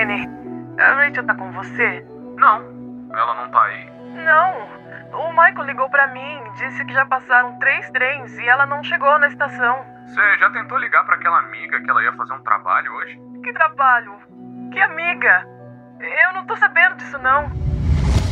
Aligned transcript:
Manny, 0.00 0.26
a 0.78 0.94
Rachel 0.94 1.26
tá 1.26 1.34
com 1.34 1.52
você? 1.52 2.02
Não, 2.38 2.64
ela 3.12 3.34
não 3.34 3.50
tá 3.50 3.62
aí. 3.64 3.86
Não. 4.24 4.80
O 5.12 5.28
Michael 5.28 5.66
ligou 5.66 5.90
pra 5.90 6.06
mim, 6.06 6.40
disse 6.56 6.82
que 6.86 6.94
já 6.94 7.04
passaram 7.04 7.58
três 7.58 7.90
trens 7.90 8.32
e 8.38 8.48
ela 8.48 8.64
não 8.64 8.82
chegou 8.82 9.18
na 9.18 9.28
estação. 9.28 9.76
Você 10.06 10.38
já 10.38 10.48
tentou 10.52 10.78
ligar 10.78 11.04
pra 11.04 11.16
aquela 11.16 11.40
amiga 11.40 11.82
que 11.82 11.90
ela 11.90 12.02
ia 12.02 12.14
fazer 12.14 12.32
um 12.32 12.42
trabalho 12.42 12.90
hoje? 12.94 13.20
Que 13.44 13.52
trabalho? 13.52 14.12
Que 14.72 14.80
amiga? 14.80 15.46
Eu 16.00 16.32
não 16.32 16.46
tô 16.46 16.56
sabendo 16.56 16.96
disso 16.96 17.18
não. 17.18 17.52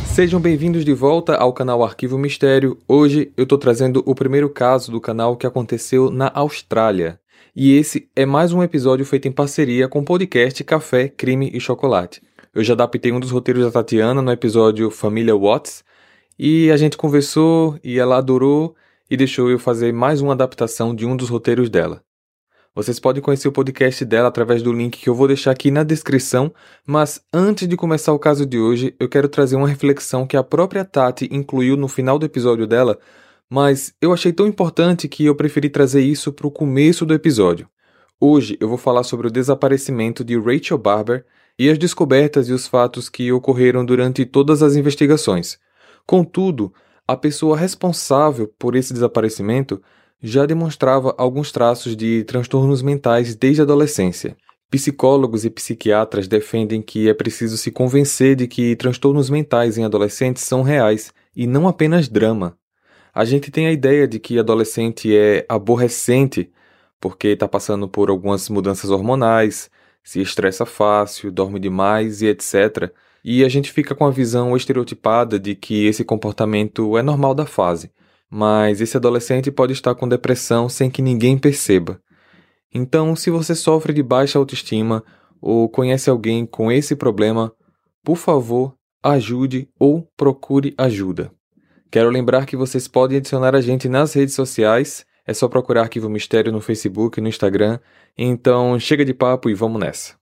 Sejam 0.05 0.41
bem-vindos 0.41 0.83
de 0.83 0.93
volta 0.95 1.35
ao 1.35 1.53
canal 1.53 1.83
Arquivo 1.83 2.17
Mistério. 2.17 2.79
Hoje 2.87 3.31
eu 3.37 3.45
tô 3.45 3.59
trazendo 3.59 4.01
o 4.07 4.15
primeiro 4.15 4.49
caso 4.49 4.91
do 4.91 4.99
canal 4.99 5.37
que 5.37 5.45
aconteceu 5.45 6.09
na 6.09 6.31
Austrália. 6.33 7.19
E 7.61 7.75
esse 7.75 8.09
é 8.15 8.25
mais 8.25 8.53
um 8.53 8.63
episódio 8.63 9.05
feito 9.05 9.27
em 9.27 9.33
parceria 9.33 9.89
com 9.89 9.99
o 9.99 10.05
podcast 10.05 10.63
Café, 10.63 11.09
Crime 11.09 11.51
e 11.53 11.59
Chocolate. 11.59 12.21
Eu 12.55 12.63
já 12.63 12.71
adaptei 12.71 13.11
um 13.11 13.19
dos 13.19 13.31
roteiros 13.31 13.65
da 13.65 13.69
Tatiana 13.69 14.21
no 14.21 14.31
episódio 14.31 14.89
Família 14.89 15.35
Watts 15.35 15.83
e 16.39 16.71
a 16.71 16.77
gente 16.77 16.95
conversou 16.95 17.77
e 17.83 17.99
ela 17.99 18.15
adorou 18.15 18.77
e 19.11 19.17
deixou 19.17 19.49
eu 19.49 19.59
fazer 19.59 19.91
mais 19.91 20.21
uma 20.21 20.31
adaptação 20.31 20.95
de 20.95 21.05
um 21.05 21.17
dos 21.17 21.27
roteiros 21.27 21.69
dela. 21.69 22.01
Vocês 22.73 22.97
podem 22.97 23.21
conhecer 23.21 23.49
o 23.49 23.51
podcast 23.51 24.05
dela 24.05 24.29
através 24.29 24.63
do 24.63 24.71
link 24.71 24.97
que 24.97 25.09
eu 25.09 25.13
vou 25.13 25.27
deixar 25.27 25.51
aqui 25.51 25.69
na 25.69 25.83
descrição, 25.83 26.53
mas 26.87 27.21
antes 27.33 27.67
de 27.67 27.75
começar 27.75 28.13
o 28.13 28.19
caso 28.19 28.45
de 28.45 28.57
hoje, 28.57 28.95
eu 28.97 29.09
quero 29.09 29.27
trazer 29.27 29.57
uma 29.57 29.67
reflexão 29.67 30.25
que 30.25 30.37
a 30.37 30.43
própria 30.45 30.85
Tati 30.85 31.27
incluiu 31.29 31.75
no 31.75 31.89
final 31.89 32.17
do 32.17 32.25
episódio 32.25 32.65
dela, 32.65 32.97
mas 33.49 33.93
eu 33.99 34.13
achei 34.13 34.31
tão 34.31 34.45
importante 34.45 35.07
que 35.07 35.25
eu 35.25 35.35
preferi 35.35 35.69
trazer 35.69 36.01
isso 36.01 36.31
para 36.31 36.45
o 36.45 36.51
começo 36.51 37.05
do 37.05 37.13
episódio. 37.13 37.67
Hoje 38.19 38.57
eu 38.59 38.67
vou 38.69 38.77
falar 38.77 39.03
sobre 39.03 39.27
o 39.27 39.31
desaparecimento 39.31 40.23
de 40.23 40.37
Rachel 40.37 40.77
Barber 40.77 41.25
e 41.57 41.69
as 41.69 41.77
descobertas 41.77 42.47
e 42.47 42.53
os 42.53 42.67
fatos 42.67 43.09
que 43.09 43.31
ocorreram 43.31 43.83
durante 43.83 44.25
todas 44.25 44.61
as 44.61 44.75
investigações. 44.75 45.57
Contudo, 46.05 46.71
a 47.07 47.17
pessoa 47.17 47.57
responsável 47.57 48.47
por 48.59 48.75
esse 48.75 48.93
desaparecimento 48.93 49.81
já 50.21 50.45
demonstrava 50.45 51.15
alguns 51.17 51.51
traços 51.51 51.95
de 51.95 52.23
transtornos 52.25 52.81
mentais 52.81 53.35
desde 53.35 53.61
a 53.61 53.63
adolescência. 53.63 54.37
Psicólogos 54.69 55.45
e 55.45 55.49
psiquiatras 55.49 56.27
defendem 56.27 56.81
que 56.81 57.09
é 57.09 57.13
preciso 57.13 57.57
se 57.57 57.71
convencer 57.71 58.35
de 58.35 58.47
que 58.47 58.75
transtornos 58.75 59.29
mentais 59.29 59.77
em 59.77 59.85
adolescentes 59.85 60.43
são 60.43 60.61
reais 60.61 61.11
e 61.35 61.47
não 61.47 61.67
apenas 61.67 62.07
drama. 62.07 62.58
A 63.13 63.25
gente 63.25 63.51
tem 63.51 63.67
a 63.67 63.71
ideia 63.71 64.07
de 64.07 64.19
que 64.19 64.39
adolescente 64.39 65.15
é 65.15 65.45
aborrecente 65.49 66.51
porque 66.99 67.29
está 67.29 67.47
passando 67.47 67.87
por 67.87 68.09
algumas 68.09 68.49
mudanças 68.49 68.89
hormonais, 68.89 69.69
se 70.03 70.21
estressa 70.21 70.65
fácil, 70.65 71.31
dorme 71.31 71.59
demais 71.59 72.21
e 72.21 72.27
etc. 72.27 72.91
E 73.23 73.43
a 73.43 73.49
gente 73.49 73.71
fica 73.71 73.95
com 73.95 74.05
a 74.05 74.11
visão 74.11 74.55
estereotipada 74.55 75.39
de 75.39 75.55
que 75.55 75.85
esse 75.85 76.03
comportamento 76.03 76.97
é 76.97 77.01
normal 77.01 77.33
da 77.33 77.45
fase, 77.45 77.91
mas 78.29 78.81
esse 78.81 78.97
adolescente 78.97 79.51
pode 79.51 79.73
estar 79.73 79.95
com 79.95 80.07
depressão 80.07 80.67
sem 80.67 80.89
que 80.89 81.01
ninguém 81.01 81.37
perceba. 81.37 82.01
Então, 82.73 83.15
se 83.15 83.29
você 83.29 83.55
sofre 83.55 83.93
de 83.93 84.03
baixa 84.03 84.37
autoestima 84.37 85.03
ou 85.41 85.67
conhece 85.69 86.09
alguém 86.09 86.45
com 86.45 86.71
esse 86.71 86.95
problema, 86.95 87.51
por 88.03 88.17
favor, 88.17 88.75
ajude 89.01 89.69
ou 89.79 90.07
procure 90.15 90.73
ajuda. 90.77 91.31
Quero 91.91 92.11
lembrar 92.11 92.45
que 92.45 92.55
vocês 92.55 92.87
podem 92.87 93.17
adicionar 93.17 93.55
a 93.55 93.61
gente 93.61 93.89
nas 93.89 94.13
redes 94.13 94.35
sociais, 94.35 95.03
é 95.25 95.33
só 95.33 95.47
procurar 95.47 95.81
Arquivo 95.81 96.07
Mistério 96.07 96.51
no 96.51 96.61
Facebook 96.61 97.17
e 97.17 97.21
no 97.21 97.27
Instagram. 97.27 97.79
Então, 98.15 98.79
chega 98.79 99.03
de 99.03 99.11
papo 99.11 99.49
e 99.49 99.55
vamos 99.55 99.81
nessa. 99.81 100.13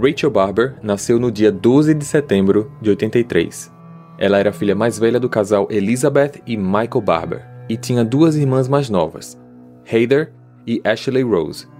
Rachel 0.00 0.30
Barber 0.30 0.76
nasceu 0.82 1.18
no 1.18 1.30
dia 1.30 1.52
12 1.52 1.92
de 1.92 2.06
setembro 2.06 2.72
de 2.80 2.88
83. 2.88 3.70
Ela 4.16 4.38
era 4.38 4.48
a 4.48 4.52
filha 4.52 4.74
mais 4.74 4.98
velha 4.98 5.20
do 5.20 5.28
casal 5.28 5.68
Elizabeth 5.70 6.40
e 6.46 6.56
Michael 6.56 7.02
Barber 7.02 7.46
e 7.68 7.76
tinha 7.76 8.02
duas 8.02 8.34
irmãs 8.34 8.66
mais 8.66 8.88
novas, 8.88 9.38
Heather 9.84 10.32
e 10.66 10.80
Ashley 10.84 11.22
Rose. 11.22 11.77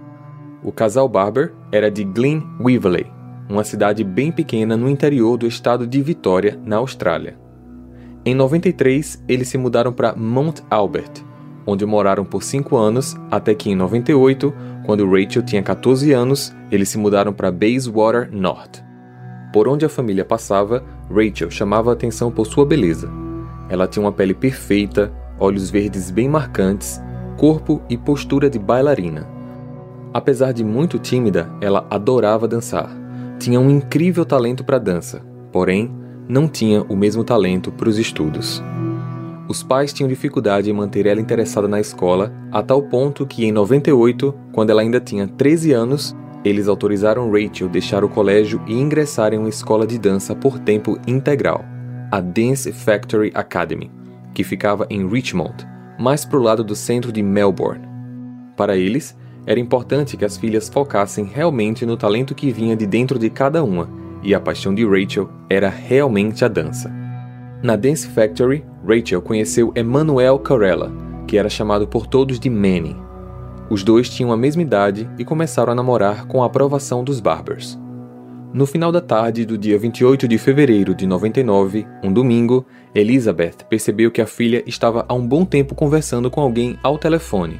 O 0.63 0.71
casal 0.71 1.07
Barber 1.07 1.53
era 1.71 1.89
de 1.89 2.03
Glen 2.03 2.43
Weaverley, 2.59 3.07
uma 3.49 3.63
cidade 3.63 4.03
bem 4.03 4.31
pequena 4.31 4.75
no 4.75 4.89
interior 4.89 5.37
do 5.37 5.47
estado 5.47 5.87
de 5.87 6.01
Vitória, 6.01 6.59
na 6.65 6.77
Austrália. 6.77 7.37
Em 8.25 8.35
93, 8.35 9.23
eles 9.27 9.47
se 9.47 9.57
mudaram 9.57 9.93
para 9.93 10.15
Mount 10.15 10.59
Albert, 10.69 11.23
onde 11.65 11.85
moraram 11.85 12.25
por 12.25 12.43
cinco 12.43 12.75
anos 12.75 13.15
até 13.31 13.55
que 13.55 13.69
em 13.69 13.75
98 13.75 14.53
quando 14.89 15.07
Rachel 15.07 15.43
tinha 15.43 15.61
14 15.61 16.11
anos, 16.13 16.51
eles 16.71 16.89
se 16.89 16.97
mudaram 16.97 17.31
para 17.31 17.51
Bayswater 17.51 18.27
North. 18.31 18.83
Por 19.53 19.67
onde 19.67 19.85
a 19.85 19.89
família 19.89 20.25
passava, 20.25 20.83
Rachel 21.09 21.51
chamava 21.51 21.91
a 21.91 21.93
atenção 21.93 22.31
por 22.31 22.47
sua 22.47 22.65
beleza. 22.65 23.07
Ela 23.69 23.87
tinha 23.87 24.03
uma 24.03 24.11
pele 24.11 24.33
perfeita, 24.33 25.13
olhos 25.39 25.69
verdes 25.69 26.09
bem 26.09 26.27
marcantes, 26.27 26.99
corpo 27.37 27.83
e 27.87 27.95
postura 27.97 28.49
de 28.49 28.57
bailarina. 28.57 29.38
Apesar 30.13 30.51
de 30.51 30.63
muito 30.63 30.97
tímida, 30.97 31.49
ela 31.61 31.85
adorava 31.89 32.47
dançar. 32.47 32.89
Tinha 33.37 33.59
um 33.59 33.69
incrível 33.69 34.25
talento 34.25 34.63
para 34.63 34.79
dança, 34.79 35.21
porém, 35.51 35.91
não 36.27 36.47
tinha 36.47 36.81
o 36.83 36.95
mesmo 36.95 37.23
talento 37.23 37.71
para 37.71 37.89
os 37.89 37.97
estudos. 37.97 38.63
Os 39.47 39.63
pais 39.63 39.91
tinham 39.91 40.07
dificuldade 40.07 40.69
em 40.69 40.73
manter 40.73 41.07
ela 41.07 41.19
interessada 41.19 41.67
na 41.67 41.79
escola, 41.79 42.31
a 42.51 42.61
tal 42.61 42.83
ponto 42.83 43.25
que 43.25 43.45
em 43.45 43.51
98, 43.51 44.33
quando 44.51 44.69
ela 44.69 44.81
ainda 44.81 44.99
tinha 44.99 45.27
13 45.27 45.71
anos, 45.73 46.15
eles 46.45 46.67
autorizaram 46.67 47.31
Rachel 47.31 47.67
deixar 47.67 48.03
o 48.03 48.09
colégio 48.09 48.61
e 48.67 48.73
ingressar 48.73 49.33
em 49.33 49.37
uma 49.37 49.49
escola 49.49 49.87
de 49.87 49.97
dança 49.97 50.35
por 50.35 50.59
tempo 50.59 50.99
integral, 51.07 51.65
a 52.11 52.21
Dance 52.21 52.71
Factory 52.71 53.31
Academy, 53.33 53.91
que 54.33 54.43
ficava 54.43 54.85
em 54.89 55.07
Richmond, 55.07 55.67
mais 55.99 56.23
para 56.23 56.39
o 56.39 56.43
lado 56.43 56.63
do 56.63 56.75
centro 56.75 57.11
de 57.11 57.21
Melbourne. 57.21 57.87
Para 58.55 58.77
eles, 58.77 59.17
era 59.49 59.59
importante 59.59 60.15
que 60.15 60.23
as 60.23 60.37
filhas 60.37 60.69
focassem 60.69 61.25
realmente 61.25 61.83
no 61.83 61.97
talento 61.97 62.35
que 62.35 62.51
vinha 62.51 62.75
de 62.75 62.85
dentro 62.85 63.17
de 63.17 63.31
cada 63.31 63.63
uma, 63.63 63.89
e 64.21 64.35
a 64.35 64.39
paixão 64.39 64.75
de 64.75 64.85
Rachel 64.85 65.27
era 65.49 65.67
realmente 65.67 66.45
a 66.45 66.47
dança. 66.47 66.93
Na 67.63 67.75
Dance 67.75 68.07
Factory, 68.09 68.63
Rachel 68.87 69.23
conheceu 69.23 69.73
Emmanuel 69.75 70.37
Carella, 70.37 70.91
que 71.25 71.35
era 71.35 71.49
chamado 71.49 71.87
por 71.87 72.05
todos 72.05 72.39
de 72.39 72.47
Manny. 72.47 72.95
Os 73.71 73.83
dois 73.83 74.07
tinham 74.07 74.31
a 74.31 74.37
mesma 74.37 74.61
idade 74.61 75.09
e 75.17 75.25
começaram 75.25 75.71
a 75.71 75.75
namorar 75.75 76.27
com 76.27 76.43
a 76.43 76.45
aprovação 76.45 77.03
dos 77.03 77.19
Barbers. 77.19 77.75
No 78.53 78.67
final 78.67 78.91
da 78.91 79.01
tarde 79.01 79.47
do 79.47 79.57
dia 79.57 79.79
28 79.79 80.27
de 80.27 80.37
fevereiro 80.37 80.93
de 80.93 81.07
99, 81.07 81.87
um 82.03 82.13
domingo, 82.13 82.67
Elizabeth 82.93 83.65
percebeu 83.67 84.11
que 84.11 84.21
a 84.21 84.27
filha 84.27 84.63
estava 84.67 85.05
há 85.07 85.13
um 85.15 85.25
bom 85.27 85.43
tempo 85.43 85.73
conversando 85.73 86.29
com 86.29 86.39
alguém 86.39 86.77
ao 86.83 86.99
telefone. 86.99 87.59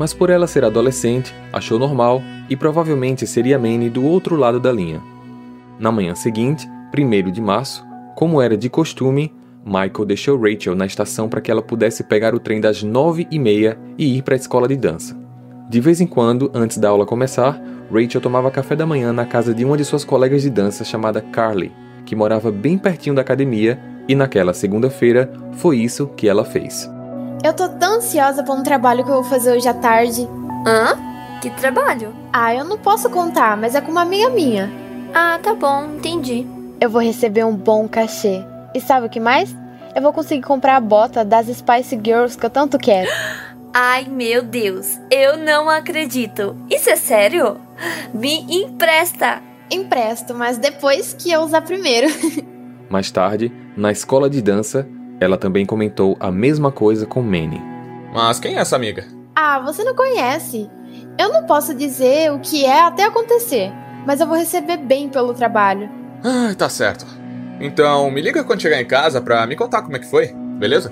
Mas 0.00 0.14
por 0.14 0.30
ela 0.30 0.46
ser 0.46 0.64
adolescente, 0.64 1.34
achou 1.52 1.78
normal 1.78 2.22
e 2.48 2.56
provavelmente 2.56 3.26
seria 3.26 3.58
Manny 3.58 3.90
do 3.90 4.02
outro 4.02 4.34
lado 4.34 4.58
da 4.58 4.72
linha. 4.72 4.98
Na 5.78 5.92
manhã 5.92 6.14
seguinte, 6.14 6.66
1 6.96 7.30
de 7.30 7.38
março, 7.38 7.84
como 8.16 8.40
era 8.40 8.56
de 8.56 8.70
costume, 8.70 9.30
Michael 9.62 10.06
deixou 10.06 10.40
Rachel 10.40 10.74
na 10.74 10.86
estação 10.86 11.28
para 11.28 11.42
que 11.42 11.50
ela 11.50 11.60
pudesse 11.60 12.02
pegar 12.02 12.34
o 12.34 12.40
trem 12.40 12.62
das 12.62 12.82
nove 12.82 13.28
e 13.30 13.38
meia 13.38 13.78
e 13.98 14.16
ir 14.16 14.22
para 14.22 14.34
a 14.34 14.38
escola 14.38 14.66
de 14.66 14.74
dança. 14.74 15.14
De 15.68 15.80
vez 15.82 16.00
em 16.00 16.06
quando, 16.06 16.50
antes 16.54 16.78
da 16.78 16.88
aula 16.88 17.04
começar, 17.04 17.62
Rachel 17.92 18.22
tomava 18.22 18.50
café 18.50 18.74
da 18.74 18.86
manhã 18.86 19.12
na 19.12 19.26
casa 19.26 19.52
de 19.52 19.66
uma 19.66 19.76
de 19.76 19.84
suas 19.84 20.02
colegas 20.02 20.40
de 20.40 20.48
dança 20.48 20.82
chamada 20.82 21.20
Carly, 21.20 21.72
que 22.06 22.16
morava 22.16 22.50
bem 22.50 22.78
pertinho 22.78 23.14
da 23.14 23.20
academia, 23.20 23.78
e 24.08 24.14
naquela 24.14 24.54
segunda-feira 24.54 25.30
foi 25.58 25.76
isso 25.76 26.06
que 26.16 26.26
ela 26.26 26.42
fez. 26.42 26.90
Eu 27.42 27.54
tô 27.54 27.68
tão 27.70 27.96
ansiosa 27.96 28.42
para 28.42 28.54
um 28.54 28.62
trabalho 28.62 29.02
que 29.02 29.10
eu 29.10 29.14
vou 29.14 29.24
fazer 29.24 29.56
hoje 29.56 29.66
à 29.66 29.72
tarde. 29.72 30.28
Hã? 30.66 30.98
Que 31.40 31.48
trabalho? 31.48 32.14
Ah, 32.30 32.54
eu 32.54 32.66
não 32.66 32.76
posso 32.76 33.08
contar, 33.08 33.56
mas 33.56 33.74
é 33.74 33.80
com 33.80 33.90
uma 33.90 34.02
amiga 34.02 34.28
minha. 34.28 34.70
Ah, 35.14 35.38
tá 35.42 35.54
bom, 35.54 35.86
entendi. 35.96 36.46
Eu 36.78 36.90
vou 36.90 37.00
receber 37.00 37.44
um 37.44 37.56
bom 37.56 37.88
cachê. 37.88 38.44
E 38.74 38.80
sabe 38.80 39.06
o 39.06 39.10
que 39.10 39.18
mais? 39.18 39.56
Eu 39.96 40.02
vou 40.02 40.12
conseguir 40.12 40.42
comprar 40.42 40.76
a 40.76 40.80
bota 40.80 41.24
das 41.24 41.46
Spice 41.46 41.98
Girls 42.04 42.36
que 42.36 42.44
eu 42.44 42.50
tanto 42.50 42.78
quero. 42.78 43.10
Ai, 43.72 44.04
meu 44.04 44.42
Deus, 44.42 44.98
eu 45.10 45.38
não 45.38 45.70
acredito. 45.70 46.54
Isso 46.68 46.90
é 46.90 46.96
sério? 46.96 47.56
Me 48.12 48.44
empresta. 48.50 49.40
Empresto, 49.70 50.34
mas 50.34 50.58
depois 50.58 51.14
que 51.14 51.30
eu 51.32 51.40
usar 51.40 51.62
primeiro. 51.62 52.08
Mais 52.90 53.10
tarde, 53.10 53.50
na 53.76 53.90
escola 53.90 54.28
de 54.28 54.42
dança, 54.42 54.86
ela 55.20 55.36
também 55.36 55.66
comentou 55.66 56.16
a 56.18 56.32
mesma 56.32 56.72
coisa 56.72 57.06
com 57.06 57.22
Manny. 57.22 57.60
Mas 58.12 58.40
quem 58.40 58.56
é 58.56 58.60
essa 58.60 58.74
amiga? 58.74 59.04
Ah, 59.36 59.60
você 59.60 59.84
não 59.84 59.94
conhece. 59.94 60.68
Eu 61.18 61.32
não 61.32 61.44
posso 61.44 61.74
dizer 61.74 62.32
o 62.32 62.40
que 62.40 62.64
é 62.64 62.82
até 62.82 63.04
acontecer, 63.04 63.70
mas 64.06 64.20
eu 64.20 64.26
vou 64.26 64.36
receber 64.36 64.78
bem 64.78 65.08
pelo 65.08 65.34
trabalho. 65.34 65.88
Ah, 66.24 66.54
tá 66.56 66.68
certo. 66.68 67.06
Então, 67.60 68.10
me 68.10 68.22
liga 68.22 68.42
quando 68.42 68.62
chegar 68.62 68.80
em 68.80 68.86
casa 68.86 69.20
pra 69.20 69.46
me 69.46 69.54
contar 69.54 69.82
como 69.82 69.94
é 69.94 69.98
que 69.98 70.10
foi, 70.10 70.32
beleza? 70.58 70.90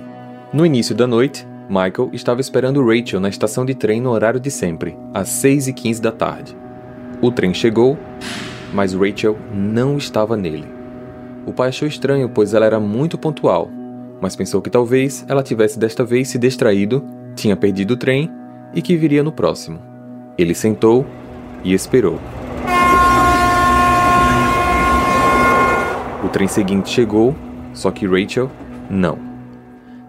No 0.53 0.67
início 0.67 0.95
da 0.95 1.07
noite, 1.07 1.47
Michael 1.69 2.11
estava 2.13 2.41
esperando 2.41 2.85
Rachel 2.87 3.21
na 3.21 3.29
estação 3.29 3.65
de 3.65 3.75
trem 3.75 4.01
no 4.01 4.11
horário 4.11 4.39
de 4.39 4.51
sempre, 4.51 4.97
às 5.15 5.29
6h15 5.29 6.01
da 6.01 6.13
tarde. 6.13 6.57
O 7.21 7.33
trem 7.33 7.53
chegou, 7.53 7.99
mas 8.73 8.93
Rachel 8.93 9.37
não 9.53 9.97
estava 9.97 10.37
nele. 10.37 10.67
O 11.47 11.53
pai 11.53 11.69
achou 11.69 11.89
estranho, 11.89 12.29
pois 12.29 12.53
ela 12.53 12.67
era 12.67 12.79
muito 12.79 13.17
pontual, 13.17 13.71
mas 14.21 14.37
pensou 14.37 14.61
que 14.61 14.71
talvez 14.71 15.25
ela 15.29 15.43
tivesse 15.43 15.79
desta 15.79 16.05
vez 16.05 16.29
se 16.29 16.39
distraído, 16.39 17.05
tinha 17.35 17.57
perdido 17.57 17.93
o 17.93 17.97
trem 17.97 18.31
e 18.75 18.83
que 18.83 18.97
viria 18.97 19.23
no 19.23 19.33
próximo. 19.33 19.81
Ele 20.37 20.55
sentou 20.55 21.07
e 21.65 21.73
esperou. 21.73 22.19
O 26.25 26.29
trem 26.29 26.49
seguinte 26.49 26.91
chegou, 26.91 27.35
só 27.73 27.91
que 27.91 28.07
Rachel 28.07 28.51
não. 28.91 29.19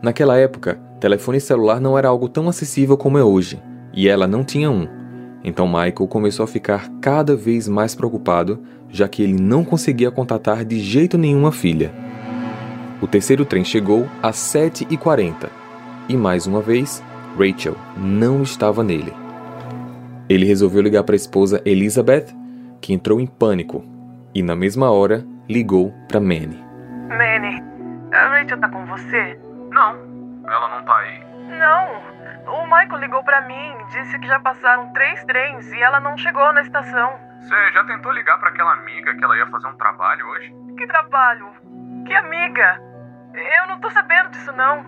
Naquela 0.01 0.37
época, 0.37 0.79
telefone 0.99 1.39
celular 1.39 1.79
não 1.79 1.97
era 1.97 2.07
algo 2.07 2.27
tão 2.27 2.49
acessível 2.49 2.97
como 2.97 3.17
é 3.17 3.23
hoje, 3.23 3.61
e 3.93 4.07
ela 4.07 4.27
não 4.27 4.43
tinha 4.43 4.69
um. 4.69 4.87
Então 5.43 5.67
Michael 5.67 6.07
começou 6.07 6.43
a 6.43 6.47
ficar 6.47 6.89
cada 6.99 7.35
vez 7.35 7.67
mais 7.67 7.95
preocupado, 7.95 8.61
já 8.89 9.07
que 9.07 9.21
ele 9.21 9.39
não 9.39 9.63
conseguia 9.63 10.11
contatar 10.11 10.65
de 10.65 10.79
jeito 10.79 11.17
nenhum 11.17 11.45
a 11.45 11.51
filha. 11.51 12.08
O 13.01 13.07
terceiro 13.07 13.45
trem 13.45 13.63
chegou 13.63 14.07
às 14.21 14.35
7h40 14.35 15.49
e 16.09 16.17
mais 16.17 16.47
uma 16.47 16.59
vez, 16.59 17.03
Rachel 17.37 17.75
não 17.95 18.41
estava 18.41 18.83
nele. 18.83 19.13
Ele 20.27 20.45
resolveu 20.45 20.81
ligar 20.81 21.03
para 21.03 21.13
a 21.13 21.15
esposa 21.15 21.61
Elizabeth, 21.65 22.27
que 22.81 22.93
entrou 22.93 23.19
em 23.19 23.27
pânico, 23.27 23.85
e 24.33 24.41
na 24.41 24.55
mesma 24.55 24.91
hora 24.91 25.23
ligou 25.47 25.93
para 26.07 26.19
Manny. 26.19 26.63
Manny, 27.09 27.63
a 28.11 28.27
Rachel 28.29 28.59
tá 28.59 28.69
com 28.69 28.85
você? 28.87 29.39
Não, 29.71 29.95
ela 30.47 30.77
não 30.77 30.83
tá 30.83 30.97
aí. 30.97 31.23
Não. 31.57 32.09
O 32.51 32.63
Michael 32.63 33.01
ligou 33.01 33.23
pra 33.23 33.41
mim, 33.41 33.75
disse 33.91 34.17
que 34.17 34.27
já 34.27 34.39
passaram 34.39 34.91
três 34.93 35.23
trens 35.25 35.71
e 35.71 35.79
ela 35.81 35.99
não 35.99 36.17
chegou 36.17 36.51
na 36.53 36.61
estação. 36.61 37.13
Você 37.39 37.71
já 37.71 37.83
tentou 37.85 38.11
ligar 38.11 38.39
para 38.39 38.49
aquela 38.49 38.73
amiga 38.73 39.15
que 39.15 39.23
ela 39.23 39.37
ia 39.37 39.47
fazer 39.47 39.67
um 39.67 39.77
trabalho 39.77 40.25
hoje? 40.27 40.53
Que 40.75 40.87
trabalho? 40.87 41.47
Que 42.05 42.13
amiga? 42.13 42.88
Eu 43.39 43.67
não 43.67 43.79
tô 43.79 43.89
sabendo 43.89 44.31
disso 44.31 44.51
não. 44.51 44.83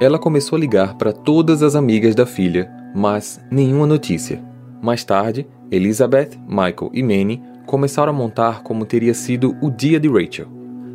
Ela 0.00 0.18
começou 0.18 0.56
a 0.56 0.60
ligar 0.60 0.94
para 0.94 1.12
todas 1.12 1.62
as 1.62 1.76
amigas 1.76 2.14
da 2.14 2.26
filha, 2.26 2.68
mas 2.94 3.40
nenhuma 3.50 3.86
notícia. 3.86 4.42
Mais 4.82 5.04
tarde, 5.04 5.46
Elizabeth, 5.70 6.30
Michael 6.48 6.90
e 6.92 7.02
Manny 7.02 7.42
começaram 7.66 8.10
a 8.10 8.16
montar 8.16 8.62
como 8.62 8.84
teria 8.84 9.14
sido 9.14 9.56
o 9.62 9.70
dia 9.70 10.00
de 10.00 10.08
Rachel. 10.08 10.48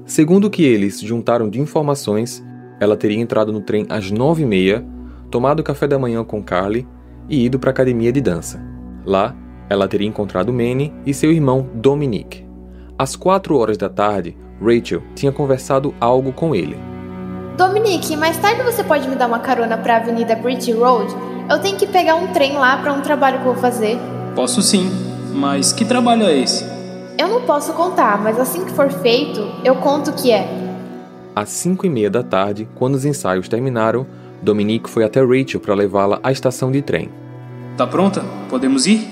Segundo 0.06 0.46
o 0.46 0.50
que 0.50 0.63
eles 0.63 1.00
juntaram 1.00 1.50
de 1.50 1.60
informações, 1.62 2.46
ela 2.80 2.98
teria 2.98 3.19
entrado 3.19 3.54
no 3.54 3.62
trem 3.62 3.86
às 3.90 4.12
nove 4.12 4.44
e 4.44 4.46
meia, 4.46 4.86
tomado 5.31 5.63
café 5.63 5.88
da 5.88 5.98
manhã 6.00 6.24
com 6.24 6.44
Carly 6.44 6.88
e 7.30 7.46
ido 7.46 7.60
para 7.60 7.69
a 7.69 7.72
academia 7.72 8.12
de 8.12 8.19
dança. 8.19 8.62
Lá, 9.06 9.36
ela 9.69 9.88
teria 9.88 10.07
encontrado 10.07 10.51
Manny 10.51 10.94
e 11.06 11.13
seu 11.13 11.31
irmão 11.31 11.69
Dominic. 11.75 12.46
Às 12.98 13.16
quatro 13.16 13.56
horas 13.56 13.78
da 13.78 13.88
tarde, 13.88 14.36
Rachel 14.61 15.01
tinha 15.15 15.31
conversado 15.31 15.94
algo 16.00 16.31
com 16.31 16.56
ele. 16.56 16.77
Dominique, 17.57 18.15
mais 18.15 18.38
tarde 18.38 18.61
você 18.63 18.83
pode 18.83 19.07
me 19.07 19.15
dar 19.15 19.27
uma 19.27 19.39
carona 19.39 19.77
para 19.77 19.95
a 19.95 19.97
Avenida 19.97 20.35
Bridge 20.35 20.71
Road? 20.71 21.13
Eu 21.50 21.59
tenho 21.59 21.77
que 21.77 21.88
pegar 21.88 22.15
um 22.15 22.27
trem 22.27 22.53
lá 22.53 22.77
para 22.77 22.94
um 22.94 23.01
trabalho 23.01 23.39
que 23.39 23.47
eu 23.47 23.53
vou 23.53 23.61
fazer. 23.61 23.97
Posso 24.35 24.61
sim, 24.61 24.89
mas 25.33 25.73
que 25.73 25.83
trabalho 25.83 26.25
é 26.25 26.38
esse? 26.38 26.63
Eu 27.17 27.27
não 27.27 27.41
posso 27.41 27.73
contar, 27.73 28.21
mas 28.21 28.39
assim 28.39 28.63
que 28.63 28.71
for 28.71 28.89
feito, 28.89 29.45
eu 29.65 29.75
conto 29.75 30.11
o 30.11 30.13
que 30.13 30.31
é. 30.31 30.47
Às 31.35 31.50
cinco 31.50 31.85
e 31.85 31.89
meia 31.89 32.09
da 32.09 32.23
tarde, 32.23 32.67
quando 32.75 32.95
os 32.95 33.03
ensaios 33.03 33.50
terminaram, 33.50 34.05
Dominique 34.41 34.89
foi 34.89 35.03
até 35.03 35.21
Rachel 35.21 35.59
para 35.59 35.73
levá-la 35.73 36.19
à 36.23 36.31
estação 36.31 36.71
de 36.71 36.81
trem. 36.81 37.09
Tá 37.75 37.85
pronta? 37.85 38.23
Podemos 38.50 38.85
ir? 38.88 39.05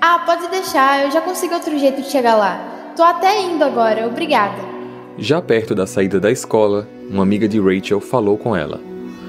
Ah, 0.00 0.20
pode 0.26 0.48
deixar, 0.48 1.04
eu 1.04 1.10
já 1.12 1.20
consigo 1.20 1.54
outro 1.54 1.78
jeito 1.78 2.02
de 2.02 2.10
chegar 2.10 2.34
lá. 2.34 2.60
Tô 2.96 3.02
até 3.02 3.40
indo 3.40 3.62
agora, 3.62 4.06
obrigada. 4.08 4.71
Já 5.18 5.42
perto 5.42 5.74
da 5.74 5.86
saída 5.86 6.18
da 6.18 6.30
escola, 6.30 6.88
uma 7.10 7.22
amiga 7.22 7.46
de 7.46 7.60
Rachel 7.60 8.00
falou 8.00 8.38
com 8.38 8.56
ela. 8.56 8.80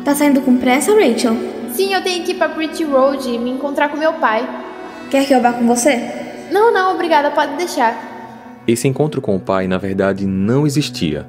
Tá 0.05 0.15
saindo 0.15 0.41
com 0.41 0.57
pressa, 0.57 0.93
Rachel? 0.93 1.35
Sim, 1.73 1.93
eu 1.93 2.01
tenho 2.03 2.23
que 2.23 2.31
ir 2.31 2.35
pra 2.35 2.47
Bridge 2.47 2.83
Road 2.83 3.29
e 3.29 3.37
me 3.37 3.51
encontrar 3.51 3.89
com 3.89 3.97
meu 3.97 4.13
pai. 4.13 4.47
Quer 5.09 5.25
que 5.25 5.33
eu 5.33 5.41
vá 5.41 5.53
com 5.53 5.67
você? 5.67 5.99
Não, 6.51 6.73
não, 6.73 6.93
obrigada, 6.93 7.31
pode 7.31 7.55
deixar. 7.57 8.11
Esse 8.67 8.87
encontro 8.87 9.21
com 9.21 9.35
o 9.35 9.39
pai, 9.39 9.67
na 9.67 9.77
verdade, 9.77 10.25
não 10.25 10.65
existia. 10.65 11.27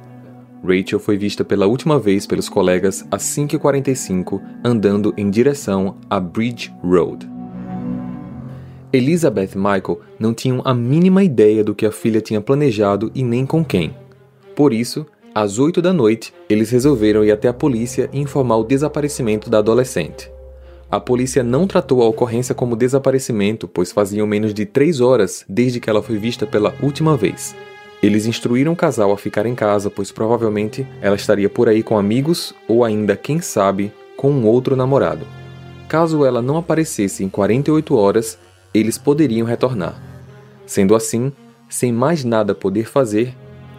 Rachel 0.62 1.00
foi 1.00 1.17
vista 1.17 1.45
pela 1.45 1.67
última 1.67 1.99
vez 1.99 2.27
pelos 2.27 2.49
colegas 2.49 3.05
às 3.11 3.23
5h45, 3.23 4.41
andando 4.62 5.12
em 5.17 5.29
direção 5.29 5.97
a 6.09 6.21
Bridge 6.21 6.73
Road. 6.83 7.29
Elizabeth 8.93 9.50
e 9.55 9.59
Michael 9.59 10.00
não 10.19 10.33
tinham 10.33 10.62
a 10.65 10.73
mínima 10.73 11.25
ideia 11.25 11.65
do 11.65 11.75
que 11.75 11.85
a 11.85 11.91
filha 11.91 12.21
tinha 12.21 12.41
planejado 12.41 13.11
e 13.15 13.25
nem 13.25 13.45
com 13.45 13.65
quem. 13.65 13.95
Por 14.55 14.73
isso, 14.73 15.06
às 15.35 15.59
8 15.59 15.83
da 15.83 15.93
noite, 15.93 16.33
eles 16.49 16.71
resolveram 16.71 17.25
ir 17.25 17.33
até 17.33 17.49
a 17.49 17.53
polícia 17.53 18.09
e 18.12 18.21
informar 18.21 18.56
o 18.56 18.65
desaparecimento 18.65 19.51
da 19.51 19.59
adolescente. 19.59 20.31
A 20.91 21.01
polícia 21.01 21.43
não 21.43 21.67
tratou 21.67 22.03
a 22.03 22.06
ocorrência 22.06 22.55
como 22.55 22.77
desaparecimento, 22.77 23.67
pois 23.67 23.91
faziam 23.91 24.29
menos 24.29 24.55
de 24.55 24.65
três 24.65 25.01
horas 25.01 25.45
desde 25.49 25.81
que 25.81 25.91
ela 25.91 26.03
foi 26.03 26.19
vista 26.19 26.47
pela 26.47 26.73
última 26.81 27.17
vez. 27.17 27.53
Eles 28.01 28.27
instruíram 28.27 28.75
o 28.75 28.77
casal 28.77 29.11
a 29.11 29.17
ficar 29.17 29.45
em 29.45 29.56
casa, 29.56 29.91
pois 29.91 30.12
provavelmente 30.12 30.87
ela 31.00 31.17
estaria 31.17 31.49
por 31.49 31.69
aí 31.69 31.83
com 31.83 31.99
amigos 31.99 32.55
ou 32.69 32.85
ainda, 32.85 33.17
quem 33.17 33.41
sabe, 33.41 33.93
com 34.17 34.31
um 34.31 34.47
outro 34.47 34.77
namorado. 34.77 35.27
Caso 35.89 36.25
ela 36.25 36.41
não 36.41 36.57
aparecesse 36.57 37.25
em 37.25 37.29
48 37.29 37.97
horas, 37.97 38.39
eles 38.73 38.99
poderiam 38.99 39.47
retornar. 39.47 40.00
Sendo 40.67 40.95
assim, 40.95 41.33
sem 41.69 41.93
mais 41.93 42.25
nada 42.25 42.55
poder 42.55 42.87
fazer, 42.89 43.35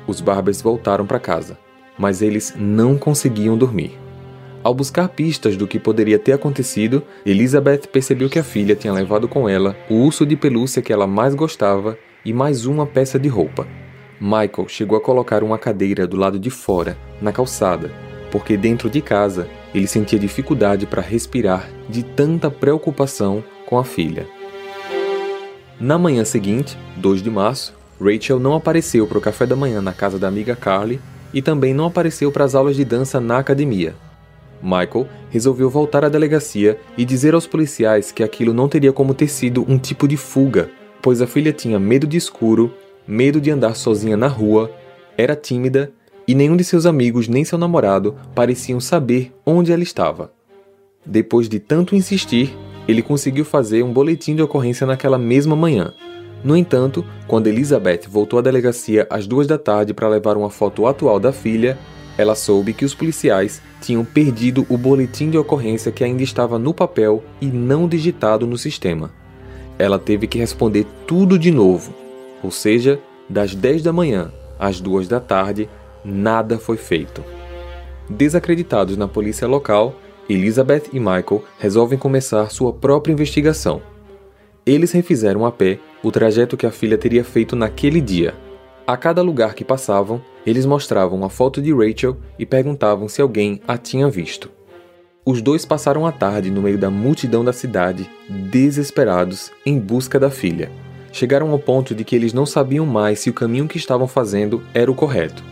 os 0.07 0.21
Barbers 0.21 0.61
voltaram 0.61 1.05
para 1.05 1.19
casa, 1.19 1.57
mas 1.97 2.21
eles 2.21 2.53
não 2.57 2.97
conseguiam 2.97 3.57
dormir. 3.57 3.97
Ao 4.63 4.73
buscar 4.73 5.09
pistas 5.09 5.55
do 5.55 5.67
que 5.67 5.79
poderia 5.79 6.17
ter 6.17 6.31
acontecido, 6.31 7.03
Elizabeth 7.25 7.87
percebeu 7.91 8.29
que 8.29 8.39
a 8.39 8.43
filha 8.43 8.75
tinha 8.75 8.91
levado 8.91 9.27
com 9.27 9.47
ela 9.47 9.75
o 9.89 9.95
urso 9.95 10.25
de 10.25 10.35
pelúcia 10.35 10.81
que 10.81 10.91
ela 10.91 11.05
mais 11.05 11.35
gostava 11.35 11.97
e 12.25 12.33
mais 12.33 12.65
uma 12.65 12.87
peça 12.87 13.19
de 13.19 13.27
roupa. 13.27 13.67
Michael 14.19 14.67
chegou 14.67 14.97
a 14.97 15.01
colocar 15.01 15.43
uma 15.43 15.59
cadeira 15.59 16.07
do 16.07 16.17
lado 16.17 16.39
de 16.39 16.49
fora, 16.49 16.97
na 17.21 17.31
calçada, 17.31 17.91
porque 18.31 18.57
dentro 18.57 18.89
de 18.89 19.01
casa 19.01 19.47
ele 19.73 19.85
sentia 19.85 20.17
dificuldade 20.17 20.85
para 20.87 21.01
respirar 21.01 21.69
de 21.87 22.01
tanta 22.01 22.49
preocupação 22.49 23.43
com 23.67 23.77
a 23.77 23.83
filha. 23.83 24.25
Na 25.79 25.97
manhã 25.97 26.25
seguinte, 26.25 26.77
2 26.97 27.21
de 27.21 27.29
março, 27.29 27.75
Rachel 27.99 28.39
não 28.39 28.53
apareceu 28.53 29.07
para 29.07 29.17
o 29.17 29.21
café 29.21 29.45
da 29.45 29.55
manhã 29.55 29.81
na 29.81 29.93
casa 29.93 30.19
da 30.19 30.27
amiga 30.27 30.55
Carly 30.55 30.99
e 31.33 31.41
também 31.41 31.73
não 31.73 31.85
apareceu 31.85 32.31
para 32.31 32.43
as 32.43 32.55
aulas 32.55 32.75
de 32.75 32.85
dança 32.85 33.19
na 33.19 33.37
academia. 33.37 33.95
Michael 34.61 35.07
resolveu 35.29 35.69
voltar 35.69 36.03
à 36.03 36.09
delegacia 36.09 36.79
e 36.97 37.05
dizer 37.05 37.33
aos 37.33 37.45
policiais 37.45 38.11
que 38.11 38.23
aquilo 38.23 38.53
não 38.53 38.67
teria 38.67 38.91
como 38.91 39.13
ter 39.13 39.27
sido 39.27 39.65
um 39.67 39.77
tipo 39.77 40.07
de 40.07 40.17
fuga, 40.17 40.69
pois 41.01 41.21
a 41.21 41.27
filha 41.27 41.53
tinha 41.53 41.79
medo 41.79 42.07
de 42.07 42.17
escuro, 42.17 42.73
medo 43.07 43.39
de 43.39 43.51
andar 43.51 43.75
sozinha 43.75 44.17
na 44.17 44.27
rua, 44.27 44.71
era 45.17 45.35
tímida 45.35 45.91
e 46.27 46.33
nenhum 46.33 46.57
de 46.57 46.63
seus 46.63 46.85
amigos 46.85 47.27
nem 47.27 47.45
seu 47.45 47.57
namorado 47.57 48.15
pareciam 48.33 48.79
saber 48.79 49.31
onde 49.45 49.71
ela 49.71 49.83
estava. 49.83 50.31
Depois 51.05 51.47
de 51.47 51.59
tanto 51.59 51.95
insistir, 51.95 52.57
ele 52.87 53.01
conseguiu 53.01 53.45
fazer 53.45 53.83
um 53.83 53.93
boletim 53.93 54.35
de 54.35 54.41
ocorrência 54.41 54.87
naquela 54.87 55.17
mesma 55.17 55.55
manhã. 55.55 55.93
No 56.45 56.55
entanto, 56.55 57.03
quando 57.27 57.47
Elizabeth 57.47 58.01
voltou 58.07 58.37
à 58.37 58.41
delegacia 58.43 59.07
às 59.09 59.25
duas 59.25 59.47
da 59.47 59.57
tarde 59.57 59.95
para 59.95 60.07
levar 60.07 60.37
uma 60.37 60.51
foto 60.51 60.85
atual 60.85 61.19
da 61.19 61.31
filha, 61.31 61.75
ela 62.19 62.35
soube 62.35 62.71
que 62.71 62.85
os 62.85 62.93
policiais 62.93 63.63
tinham 63.81 64.05
perdido 64.05 64.63
o 64.69 64.77
boletim 64.77 65.31
de 65.31 65.39
ocorrência 65.39 65.91
que 65.91 66.03
ainda 66.03 66.21
estava 66.21 66.59
no 66.59 66.71
papel 66.71 67.23
e 67.41 67.47
não 67.47 67.87
digitado 67.87 68.45
no 68.45 68.59
sistema. 68.59 69.09
Ela 69.79 69.97
teve 69.97 70.27
que 70.27 70.37
responder 70.37 70.85
tudo 71.07 71.39
de 71.39 71.49
novo, 71.49 71.91
ou 72.43 72.51
seja, 72.51 72.99
das 73.27 73.55
10 73.55 73.81
da 73.81 73.91
manhã 73.91 74.31
às 74.59 74.79
2 74.79 75.07
da 75.07 75.19
tarde, 75.19 75.67
nada 76.03 76.59
foi 76.59 76.77
feito. 76.77 77.23
Desacreditados 78.07 78.95
na 78.95 79.07
polícia 79.07 79.47
local, 79.47 79.95
Elizabeth 80.29 80.83
e 80.93 80.99
Michael 80.99 81.43
resolvem 81.57 81.97
começar 81.97 82.51
sua 82.51 82.71
própria 82.71 83.13
investigação. 83.13 83.81
Eles 84.63 84.91
refizeram 84.91 85.43
a 85.43 85.51
pé 85.51 85.79
o 86.05 86.11
trajeto 86.11 86.55
que 86.55 86.67
a 86.67 86.71
filha 86.71 86.99
teria 86.99 87.23
feito 87.23 87.55
naquele 87.55 87.99
dia. 87.99 88.35
A 88.85 88.95
cada 88.95 89.23
lugar 89.23 89.55
que 89.55 89.65
passavam, 89.65 90.21
eles 90.45 90.63
mostravam 90.63 91.25
a 91.25 91.31
foto 91.31 91.59
de 91.59 91.73
Rachel 91.73 92.15
e 92.37 92.45
perguntavam 92.45 93.09
se 93.09 93.23
alguém 93.23 93.59
a 93.67 93.75
tinha 93.75 94.07
visto. 94.07 94.51
Os 95.25 95.41
dois 95.41 95.65
passaram 95.65 96.05
a 96.05 96.11
tarde 96.11 96.51
no 96.51 96.61
meio 96.61 96.77
da 96.77 96.91
multidão 96.91 97.43
da 97.43 97.51
cidade, 97.51 98.07
desesperados, 98.29 99.51
em 99.65 99.79
busca 99.79 100.19
da 100.19 100.29
filha. 100.29 100.71
Chegaram 101.11 101.49
ao 101.49 101.57
ponto 101.57 101.95
de 101.95 102.03
que 102.03 102.15
eles 102.15 102.33
não 102.33 102.45
sabiam 102.45 102.85
mais 102.85 103.21
se 103.21 103.31
o 103.31 103.33
caminho 103.33 103.67
que 103.67 103.77
estavam 103.77 104.07
fazendo 104.07 104.61
era 104.75 104.91
o 104.91 104.95
correto. 104.95 105.43